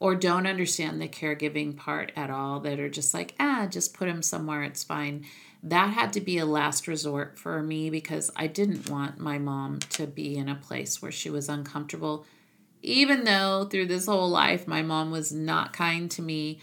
or 0.00 0.16
don't 0.16 0.48
understand 0.48 1.00
the 1.00 1.06
caregiving 1.06 1.76
part 1.76 2.10
at 2.16 2.28
all 2.28 2.58
that 2.58 2.80
are 2.80 2.90
just 2.90 3.14
like, 3.14 3.34
ah, 3.38 3.68
just 3.70 3.94
put 3.94 4.08
him 4.08 4.20
somewhere, 4.20 4.64
it's 4.64 4.82
fine. 4.82 5.24
That 5.62 5.90
had 5.90 6.12
to 6.14 6.20
be 6.20 6.38
a 6.38 6.44
last 6.44 6.88
resort 6.88 7.38
for 7.38 7.62
me 7.62 7.88
because 7.88 8.28
I 8.34 8.48
didn't 8.48 8.90
want 8.90 9.20
my 9.20 9.38
mom 9.38 9.78
to 9.90 10.08
be 10.08 10.36
in 10.36 10.48
a 10.48 10.56
place 10.56 11.00
where 11.00 11.12
she 11.12 11.30
was 11.30 11.48
uncomfortable 11.48 12.26
even 12.82 13.24
though 13.24 13.64
through 13.70 13.86
this 13.86 14.06
whole 14.06 14.28
life 14.28 14.66
my 14.66 14.82
mom 14.82 15.10
was 15.10 15.32
not 15.32 15.72
kind 15.72 16.10
to 16.10 16.22
me, 16.22 16.60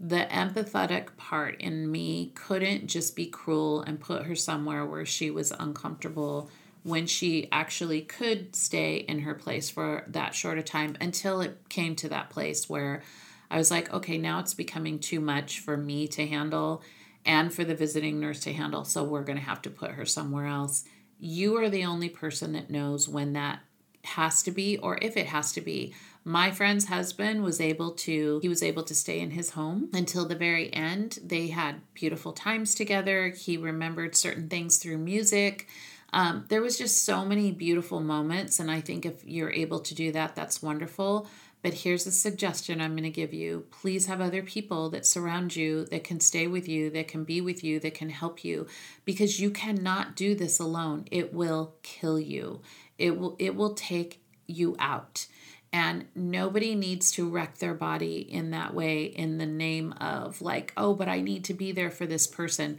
the 0.00 0.26
empathetic 0.30 1.16
part 1.16 1.60
in 1.60 1.90
me 1.90 2.32
couldn't 2.34 2.86
just 2.86 3.16
be 3.16 3.26
cruel 3.26 3.82
and 3.82 4.00
put 4.00 4.24
her 4.24 4.34
somewhere 4.34 4.86
where 4.86 5.04
she 5.04 5.30
was 5.30 5.52
uncomfortable 5.58 6.50
when 6.84 7.06
she 7.06 7.48
actually 7.50 8.00
could 8.00 8.54
stay 8.54 8.96
in 8.96 9.20
her 9.20 9.34
place 9.34 9.68
for 9.68 10.04
that 10.08 10.34
short 10.34 10.58
a 10.58 10.62
time 10.62 10.96
until 11.00 11.40
it 11.40 11.68
came 11.68 11.96
to 11.96 12.08
that 12.08 12.30
place 12.30 12.68
where 12.68 13.02
I 13.50 13.58
was 13.58 13.70
like, 13.70 13.92
okay, 13.92 14.18
now 14.18 14.38
it's 14.40 14.54
becoming 14.54 14.98
too 14.98 15.20
much 15.20 15.60
for 15.60 15.76
me 15.76 16.06
to 16.08 16.26
handle 16.26 16.82
and 17.24 17.52
for 17.52 17.64
the 17.64 17.74
visiting 17.74 18.20
nurse 18.20 18.40
to 18.40 18.52
handle. 18.52 18.84
So 18.84 19.04
we're 19.04 19.24
going 19.24 19.38
to 19.38 19.44
have 19.44 19.62
to 19.62 19.70
put 19.70 19.92
her 19.92 20.06
somewhere 20.06 20.46
else. 20.46 20.84
You 21.18 21.56
are 21.56 21.68
the 21.68 21.84
only 21.84 22.08
person 22.08 22.52
that 22.52 22.70
knows 22.70 23.08
when 23.08 23.32
that 23.32 23.60
has 24.08 24.42
to 24.42 24.50
be 24.50 24.78
or 24.78 24.98
if 25.00 25.16
it 25.16 25.26
has 25.26 25.52
to 25.52 25.60
be. 25.60 25.94
My 26.24 26.50
friend's 26.50 26.86
husband 26.86 27.42
was 27.42 27.60
able 27.60 27.92
to 27.92 28.38
he 28.42 28.48
was 28.48 28.62
able 28.62 28.82
to 28.84 28.94
stay 28.94 29.20
in 29.20 29.30
his 29.30 29.50
home 29.50 29.88
until 29.92 30.26
the 30.26 30.34
very 30.34 30.72
end. 30.74 31.18
They 31.24 31.48
had 31.48 31.80
beautiful 31.94 32.32
times 32.32 32.74
together. 32.74 33.28
He 33.30 33.56
remembered 33.56 34.14
certain 34.14 34.48
things 34.48 34.76
through 34.76 34.98
music. 34.98 35.68
Um, 36.12 36.44
there 36.48 36.62
was 36.62 36.78
just 36.78 37.04
so 37.04 37.24
many 37.24 37.52
beautiful 37.52 38.00
moments 38.00 38.60
and 38.60 38.70
I 38.70 38.80
think 38.80 39.06
if 39.06 39.24
you're 39.24 39.52
able 39.52 39.80
to 39.80 39.94
do 39.94 40.12
that 40.12 40.34
that's 40.34 40.62
wonderful. 40.62 41.28
But 41.60 41.74
here's 41.74 42.06
a 42.06 42.12
suggestion 42.12 42.80
I'm 42.80 42.92
going 42.92 43.02
to 43.02 43.10
give 43.10 43.34
you. 43.34 43.66
Please 43.70 44.06
have 44.06 44.20
other 44.20 44.42
people 44.42 44.90
that 44.90 45.06
surround 45.06 45.56
you, 45.56 45.86
that 45.86 46.04
can 46.04 46.20
stay 46.20 46.46
with 46.46 46.68
you, 46.68 46.88
that 46.90 47.08
can 47.08 47.24
be 47.24 47.40
with 47.40 47.64
you, 47.64 47.80
that 47.80 47.94
can 47.94 48.10
help 48.10 48.44
you, 48.44 48.66
because 49.04 49.40
you 49.40 49.50
cannot 49.50 50.14
do 50.14 50.34
this 50.34 50.60
alone. 50.60 51.06
It 51.10 51.34
will 51.34 51.74
kill 51.82 52.20
you. 52.20 52.62
It 52.96 53.18
will 53.18 53.36
it 53.38 53.56
will 53.56 53.74
take 53.74 54.22
you 54.46 54.76
out. 54.78 55.26
And 55.72 56.06
nobody 56.14 56.74
needs 56.74 57.10
to 57.12 57.28
wreck 57.28 57.58
their 57.58 57.74
body 57.74 58.20
in 58.20 58.52
that 58.52 58.72
way 58.72 59.04
in 59.04 59.36
the 59.36 59.46
name 59.46 59.92
of 60.00 60.40
like, 60.40 60.72
oh, 60.76 60.94
but 60.94 61.08
I 61.08 61.20
need 61.20 61.44
to 61.44 61.54
be 61.54 61.72
there 61.72 61.90
for 61.90 62.06
this 62.06 62.26
person. 62.26 62.78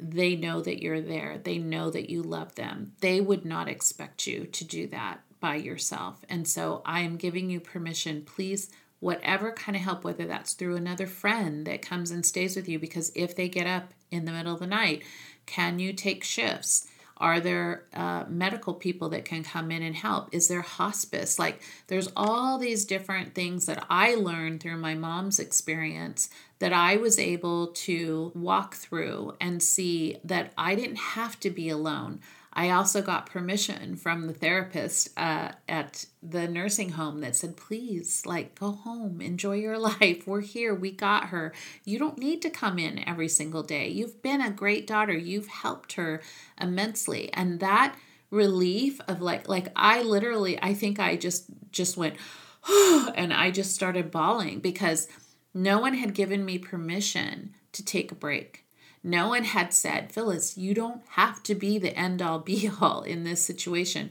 They 0.00 0.34
know 0.34 0.60
that 0.60 0.82
you're 0.82 1.00
there. 1.00 1.38
They 1.38 1.58
know 1.58 1.90
that 1.90 2.10
you 2.10 2.22
love 2.22 2.56
them. 2.56 2.92
They 3.00 3.20
would 3.20 3.44
not 3.44 3.68
expect 3.68 4.26
you 4.26 4.46
to 4.46 4.64
do 4.64 4.88
that 4.88 5.20
by 5.44 5.56
yourself. 5.56 6.24
And 6.30 6.48
so 6.48 6.80
I 6.86 7.00
am 7.00 7.18
giving 7.18 7.50
you 7.50 7.60
permission. 7.60 8.22
Please, 8.24 8.70
whatever 9.00 9.52
kind 9.52 9.76
of 9.76 9.82
help, 9.82 10.02
whether 10.02 10.24
that's 10.24 10.54
through 10.54 10.76
another 10.76 11.06
friend 11.06 11.66
that 11.66 11.82
comes 11.82 12.10
and 12.10 12.24
stays 12.24 12.56
with 12.56 12.66
you, 12.66 12.78
because 12.78 13.12
if 13.14 13.36
they 13.36 13.50
get 13.50 13.66
up 13.66 13.92
in 14.10 14.24
the 14.24 14.32
middle 14.32 14.54
of 14.54 14.60
the 14.60 14.66
night, 14.66 15.02
can 15.44 15.78
you 15.78 15.92
take 15.92 16.24
shifts? 16.24 16.88
Are 17.18 17.40
there 17.40 17.84
uh, 17.92 18.24
medical 18.26 18.72
people 18.72 19.10
that 19.10 19.26
can 19.26 19.44
come 19.44 19.70
in 19.70 19.82
and 19.82 19.94
help? 19.94 20.30
Is 20.32 20.48
there 20.48 20.62
hospice? 20.62 21.38
Like, 21.38 21.60
there's 21.88 22.08
all 22.16 22.56
these 22.56 22.86
different 22.86 23.34
things 23.34 23.66
that 23.66 23.84
I 23.90 24.14
learned 24.14 24.62
through 24.62 24.78
my 24.78 24.94
mom's 24.94 25.38
experience 25.38 26.30
that 26.58 26.72
I 26.72 26.96
was 26.96 27.18
able 27.18 27.66
to 27.68 28.32
walk 28.34 28.76
through 28.76 29.36
and 29.42 29.62
see 29.62 30.16
that 30.24 30.54
I 30.56 30.74
didn't 30.74 30.96
have 30.96 31.38
to 31.40 31.50
be 31.50 31.68
alone. 31.68 32.20
I 32.54 32.70
also 32.70 33.02
got 33.02 33.26
permission 33.26 33.96
from 33.96 34.26
the 34.26 34.32
therapist 34.32 35.10
uh, 35.16 35.52
at 35.68 36.06
the 36.22 36.46
nursing 36.46 36.90
home 36.90 37.20
that 37.20 37.34
said, 37.34 37.56
please, 37.56 38.24
like, 38.24 38.58
go 38.58 38.70
home, 38.70 39.20
enjoy 39.20 39.56
your 39.56 39.78
life. 40.00 40.26
We're 40.26 40.40
here. 40.40 40.74
We 40.74 40.92
got 40.92 41.26
her. 41.26 41.52
You 41.84 41.98
don't 41.98 42.18
need 42.18 42.42
to 42.42 42.50
come 42.50 42.78
in 42.78 43.06
every 43.08 43.28
single 43.28 43.62
day. 43.62 43.88
You've 43.88 44.22
been 44.22 44.40
a 44.40 44.50
great 44.50 44.86
daughter. 44.86 45.16
You've 45.16 45.48
helped 45.48 45.94
her 45.94 46.22
immensely. 46.60 47.32
And 47.32 47.58
that 47.60 47.96
relief 48.30 49.00
of 49.08 49.20
like, 49.20 49.48
like, 49.48 49.68
I 49.74 50.02
literally, 50.02 50.62
I 50.62 50.74
think 50.74 51.00
I 51.00 51.16
just, 51.16 51.46
just 51.72 51.96
went, 51.96 52.16
and 53.14 53.32
I 53.32 53.50
just 53.50 53.74
started 53.74 54.12
bawling 54.12 54.60
because 54.60 55.08
no 55.52 55.80
one 55.80 55.94
had 55.94 56.14
given 56.14 56.44
me 56.44 56.58
permission 56.58 57.54
to 57.72 57.84
take 57.84 58.12
a 58.12 58.16
break 58.16 58.63
no 59.06 59.28
one 59.28 59.44
had 59.44 59.74
said, 59.74 60.10
Phylis, 60.10 60.56
you 60.56 60.72
don't 60.72 61.02
have 61.10 61.42
to 61.42 61.54
be 61.54 61.78
the 61.78 61.96
end 61.96 62.22
all 62.22 62.38
be 62.38 62.70
all 62.80 63.02
in 63.02 63.22
this 63.22 63.44
situation. 63.44 64.10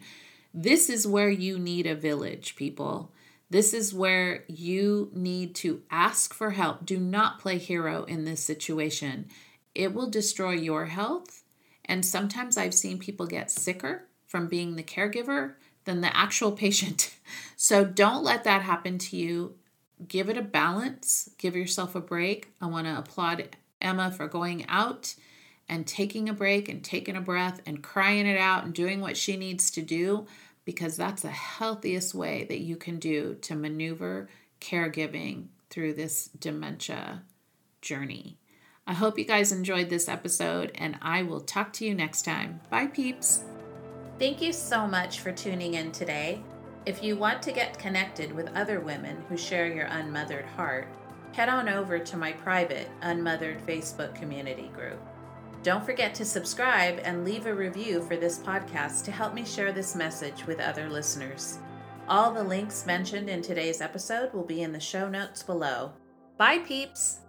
This 0.54 0.88
is 0.88 1.08
where 1.08 1.32
you 1.32 1.58
need 1.58 1.88
a 1.88 1.96
village, 1.96 2.56
people. 2.56 3.12
This 3.50 3.74
is 3.74 3.92
where 3.92 4.44
you 4.48 5.10
need 5.14 5.56
to 5.56 5.82
ask 5.90 6.32
for 6.32 6.52
help. 6.52 6.86
Do 6.86 7.00
not 7.00 7.40
play 7.40 7.58
hero 7.58 8.04
in 8.04 8.24
this 8.24 8.42
situation. 8.42 9.30
It 9.74 9.96
will 9.96 10.10
destroy 10.10 10.52
your 10.52 10.86
health. 10.86 11.44
And 11.86 12.06
sometimes 12.06 12.56
I've 12.56 12.76
seen 12.76 13.00
people 13.00 13.26
get 13.26 13.50
sicker 13.50 14.06
from 14.28 14.48
being 14.48 14.76
the 14.76 14.84
caregiver 14.84 15.54
than 15.86 16.02
the 16.02 16.16
actual 16.16 16.52
patient. 16.64 17.16
So 17.56 17.84
don't 17.84 18.24
let 18.24 18.44
that 18.44 18.62
happen 18.62 19.00
to 19.00 19.18
you. 19.18 19.56
Give 20.08 20.30
it 20.30 20.38
a 20.38 20.44
balance, 20.44 21.30
give 21.38 21.56
yourself 21.56 21.96
a 21.96 22.02
break. 22.02 22.54
I 22.62 22.68
want 22.68 22.86
to 22.88 22.98
applaud 22.98 23.40
Emma 23.84 24.12
for 24.12 24.28
going 24.28 24.66
out 24.68 25.16
and 25.70 25.88
taking 25.88 26.30
a 26.30 26.34
break 26.34 26.70
and 26.70 26.84
taking 26.84 27.16
a 27.16 27.22
breath 27.22 27.62
and 27.66 27.84
crying 27.84 28.26
it 28.26 28.38
out 28.38 28.64
and 28.64 28.74
doing 28.74 29.02
what 29.02 29.18
she 29.18 29.38
needs 29.38 29.72
to 29.72 29.82
do 29.82 30.26
because 30.66 30.96
that's 30.96 31.22
the 31.22 31.30
healthiest 31.30 32.14
way 32.14 32.46
that 32.46 32.60
you 32.60 32.76
can 32.76 33.00
do 33.00 33.36
to 33.42 33.56
maneuver 33.56 34.30
caregiving 34.62 35.48
through 35.70 35.94
this 35.94 36.30
dementia 36.40 37.24
journey. 37.82 38.38
I 38.86 38.94
hope 38.94 39.18
you 39.18 39.26
guys 39.26 39.52
enjoyed 39.52 39.90
this 39.90 40.10
episode 40.10 40.72
and 40.76 40.98
I 41.02 41.24
will 41.24 41.42
talk 41.42 41.74
to 41.74 41.86
you 41.86 41.96
next 41.96 42.24
time. 42.24 42.60
Bye, 42.70 42.88
peeps. 42.88 43.44
Thank 44.20 44.42
you 44.42 44.54
so 44.54 44.88
much 44.88 45.20
for 45.20 45.32
tuning 45.32 45.74
in 45.74 45.92
today. 45.92 46.44
If 46.86 47.02
you 47.02 47.16
want 47.16 47.42
to 47.44 47.54
get 47.54 47.80
connected 47.80 48.32
with 48.34 48.54
other 48.56 48.82
women 48.82 49.24
who 49.30 49.38
share 49.38 49.68
your 49.68 49.86
unmothered 49.86 50.46
heart, 50.46 50.88
head 51.34 51.50
on 51.50 51.68
over 51.68 52.00
to 52.00 52.18
my 52.18 52.32
private 52.32 52.90
Unmothered 53.02 53.66
Facebook 53.66 54.14
community 54.16 54.70
group. 54.74 55.00
Don't 55.64 55.84
forget 55.84 56.14
to 56.16 56.26
subscribe 56.26 57.00
and 57.04 57.26
leave 57.26 57.48
a 57.48 57.54
review 57.54 58.02
for 58.04 58.16
this 58.16 58.38
podcast 58.38 59.04
to 59.06 59.12
help 59.12 59.34
me 59.34 59.44
share 59.44 59.72
this 59.72 59.96
message 59.96 60.46
with 60.46 60.60
other 60.60 60.90
listeners. 60.90 61.58
All 62.08 62.32
the 62.32 62.44
links 62.44 62.86
mentioned 62.86 63.30
in 63.30 63.42
today's 63.42 63.82
episode 63.82 64.32
will 64.34 64.44
be 64.44 64.62
in 64.62 64.72
the 64.72 64.80
show 64.80 65.10
notes 65.10 65.42
below. 65.42 65.94
Bye, 66.38 66.60
peeps! 66.60 67.23